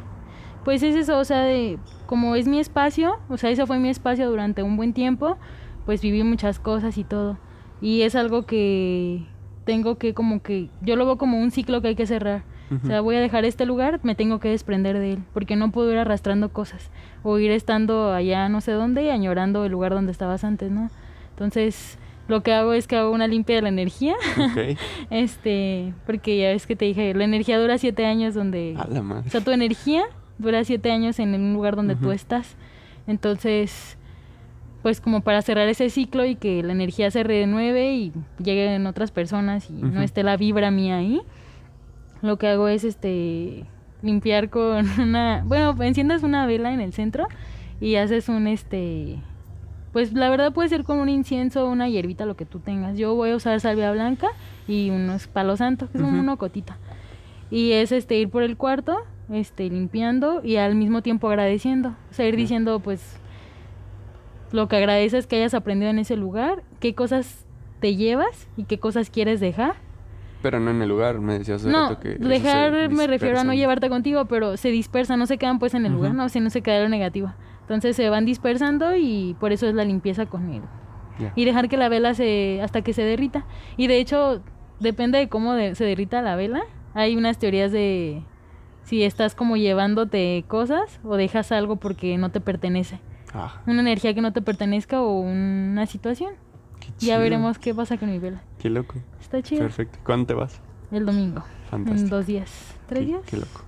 [0.64, 3.90] pues es eso, o sea, de como es mi espacio, o sea, ese fue mi
[3.90, 5.38] espacio durante un buen tiempo,
[5.86, 7.38] pues viví muchas cosas y todo.
[7.82, 9.26] Y es algo que
[9.68, 12.44] tengo que como que, yo lo veo como un ciclo que hay que cerrar.
[12.84, 15.72] O sea, voy a dejar este lugar, me tengo que desprender de él, porque no
[15.72, 16.90] puedo ir arrastrando cosas
[17.24, 20.90] o ir estando allá no sé dónde y añorando el lugar donde estabas antes, ¿no?
[21.30, 21.98] Entonces,
[22.28, 24.78] lo que hago es que hago una limpia de la energía, Ok.
[25.12, 28.76] este, porque ya ves que te dije, la energía dura siete años donde...
[28.78, 29.28] A la madre.
[29.28, 30.04] O sea, tu energía
[30.38, 32.12] dura siete años en un lugar donde tú Ujú.
[32.12, 32.56] estás.
[33.06, 33.98] Entonces,
[34.88, 39.12] pues como para cerrar ese ciclo y que la energía se renueve y lleguen otras
[39.12, 41.20] personas y no esté la vibra mía ahí,
[42.22, 43.66] lo que hago es este
[44.02, 47.28] limpiar con una, bueno, enciendas una vela en el centro
[47.82, 49.18] y haces un este
[49.92, 52.98] pues la verdad puede ser con un incienso, una hierbita, lo que tú tengas.
[52.98, 54.28] Yo voy a usar salvia blanca
[54.70, 56.24] y unos palos santos, que es como Ujú.
[56.24, 56.78] una cotita.
[57.52, 58.96] Y es este ir por el cuarto,
[59.34, 61.90] este limpiando y al mismo tiempo agradeciendo.
[62.10, 63.20] O sea, ir diciendo pues
[64.52, 67.46] lo que agradeces que hayas aprendido en ese lugar, qué cosas
[67.80, 69.76] te llevas y qué cosas quieres dejar.
[70.42, 72.16] Pero no en el lugar, me decías hace No, rato que.
[72.16, 75.86] dejar me refiero a no llevarte contigo, pero se dispersan, no se quedan pues en
[75.86, 77.34] el lugar, no, si no se queda lo negativo.
[77.62, 80.62] Entonces se van dispersando y por eso es la limpieza con él.
[81.20, 81.34] Ya.
[81.36, 83.46] Y dejar que la vela se hasta que se derrita.
[83.76, 84.42] Y de hecho,
[84.80, 86.62] depende de cómo de- se derrita la vela.
[86.94, 88.22] Hay unas teorías de
[88.84, 93.00] si estás como llevándote cosas o dejas algo porque no te pertenece.
[93.66, 96.34] Una energía que no te pertenezca o una situación.
[97.00, 98.42] Ya veremos qué pasa con mi vela.
[98.60, 98.96] Qué loco.
[99.20, 99.62] Está chido.
[99.62, 100.00] Perfecto.
[100.04, 100.60] ¿Cuándo te vas?
[100.92, 101.44] El domingo.
[101.66, 102.16] En Fantástico.
[102.16, 102.50] dos días.
[102.88, 103.22] ¿Tres Qué- días?
[103.26, 103.62] Qué loco.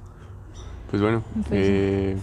[0.90, 2.18] Pues bueno, eh,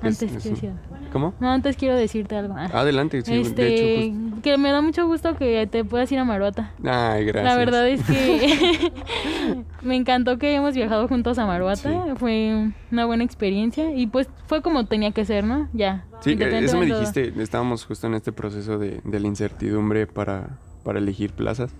[0.00, 0.78] creo que es- Antes es, un-.
[1.12, 1.34] ¿Cómo?
[1.40, 2.54] No, antes quiero decirte algo.
[2.56, 2.68] Ah.
[2.72, 4.20] Adelante, sí, este, de hecho.
[4.30, 6.72] pues- que me da mucho gusto que te puedas ir a Maruata.
[6.84, 7.44] Ay, gracias.
[7.44, 8.92] La verdad es que
[9.82, 11.90] me encantó que hayamos viajado juntos a Maruata.
[11.90, 12.10] Sí.
[12.16, 15.68] Fue una buena experiencia y pues fue como tenía que ser, ¿no?
[15.72, 16.06] Ya.
[16.20, 16.98] Sí, eh, eso me todo.
[17.00, 21.74] dijiste, estábamos justo en este proceso de, de la incertidumbre para, para elegir plazas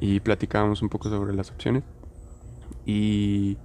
[0.00, 1.82] y platicábamos un poco sobre las opciones.
[2.84, 3.56] Y,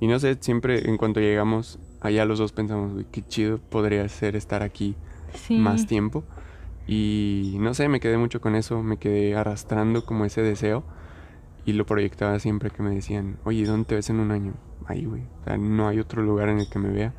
[0.00, 4.08] y no sé, siempre en cuanto llegamos allá los dos pensamos, "Uy, qué chido podría
[4.08, 4.94] ser estar aquí
[5.32, 5.58] Sí.
[5.58, 6.22] más tiempo.
[6.86, 10.84] Y no sé, me quedé mucho con eso, me quedé arrastrando como ese deseo
[11.64, 14.52] y lo proyectaba siempre que me decían, oye, ¿dónde te ves en un año?
[14.86, 15.22] Ahí, güey.
[15.40, 17.14] O sea, no hay otro lugar en el que me vea.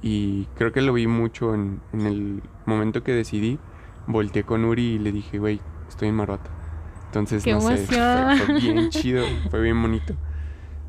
[0.00, 3.58] Y creo que lo vi mucho en, en el momento que decidí.
[4.06, 6.50] Volteé con Uri y le dije, güey, estoy en Maruata.
[7.06, 7.96] Entonces, ¡Qué no sé, fue,
[8.46, 10.14] fue bien chido, fue bien bonito.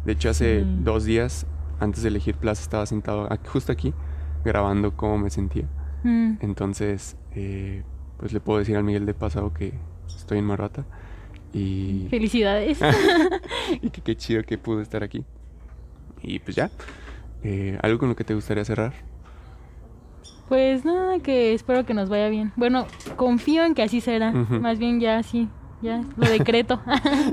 [0.06, 1.48] De hecho, hace dos días,
[1.80, 3.94] antes de elegir plaza, estaba sentado aquí- justo aquí,
[4.44, 5.66] grabando cómo me sentía.
[6.04, 6.34] Mm.
[6.42, 7.84] Entonces, eh,
[8.18, 9.74] pues le puedo decir al Miguel de pasado que
[10.08, 10.86] estoy en Maruata.
[11.54, 12.80] Y, Felicidades.
[13.82, 15.26] y que qué chido que pude estar aquí.
[16.22, 16.70] Y pues ya,
[17.44, 18.94] eh, ¿algo con lo que te gustaría cerrar?
[20.48, 22.52] Pues nada, que espero que nos vaya bien.
[22.56, 24.32] Bueno, confío en que así será.
[24.32, 25.48] Más bien ya sí,
[25.82, 26.82] ya lo decreto.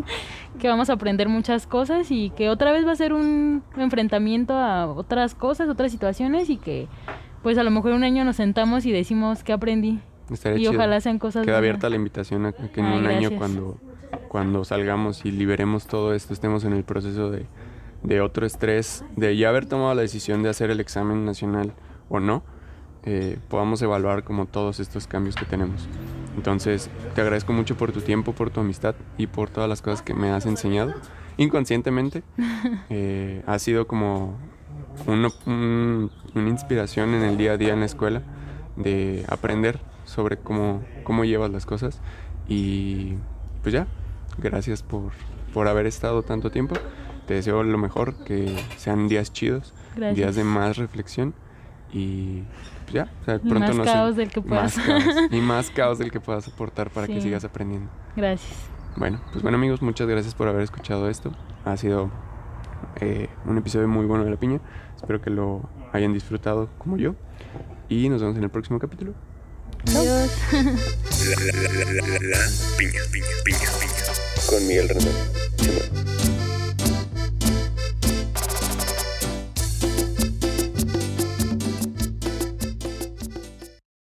[0.58, 4.54] que vamos a aprender muchas cosas y que otra vez va a ser un enfrentamiento
[4.54, 6.88] a otras cosas, otras situaciones y que
[7.42, 10.00] pues a lo mejor un año nos sentamos y decimos que aprendí.
[10.30, 10.72] Estaría y chido.
[10.72, 11.58] ojalá sean cosas Queda buenas.
[11.58, 13.78] abierta la invitación a que en Ay, un año cuando,
[14.28, 17.46] cuando salgamos y liberemos todo esto, estemos en el proceso de,
[18.02, 21.74] de otro estrés, de ya haber tomado la decisión de hacer el examen nacional
[22.08, 22.42] o no,
[23.04, 25.86] eh, podamos evaluar como todos estos cambios que tenemos.
[26.36, 30.02] Entonces, te agradezco mucho por tu tiempo, por tu amistad y por todas las cosas
[30.02, 30.94] que me has enseñado
[31.36, 32.22] inconscientemente.
[32.90, 34.36] Eh, ha sido como
[35.06, 38.22] uno- un- una inspiración en el día a día en la escuela
[38.76, 42.00] de aprender sobre cómo, cómo llevas las cosas.
[42.48, 43.14] Y
[43.62, 43.86] pues ya,
[44.38, 45.12] gracias por,
[45.52, 46.76] por haber estado tanto tiempo
[47.26, 50.16] te deseo lo mejor, que sean días chidos, Gracias.
[50.16, 51.34] días de más reflexión
[51.92, 52.42] y
[52.86, 54.74] pues ya, o sea, Y pronto más nos caos del que más puedas.
[55.04, 57.22] caos, y más caos del que puedas soportar para que Sí.
[57.22, 57.90] sigas aprendiendo.
[58.16, 58.54] Gracias.
[58.96, 61.30] Bueno, pues bueno amigos, muchas gracias por haber escuchado esto.
[61.64, 62.10] Ha sido
[63.00, 64.60] eh, un episodio muy bueno de La Piña.
[64.96, 67.14] Espero que lo hayan disfrutado como yo.
[67.88, 69.12] Y nos vemos en el próximo capítulo.
[69.94, 70.30] Adiós.
[70.52, 72.38] La, la, la, la, la, la,
[72.78, 74.48] piña, piña, piña, piña.
[74.48, 74.88] Con Miguel.
[74.88, 76.35] Simón.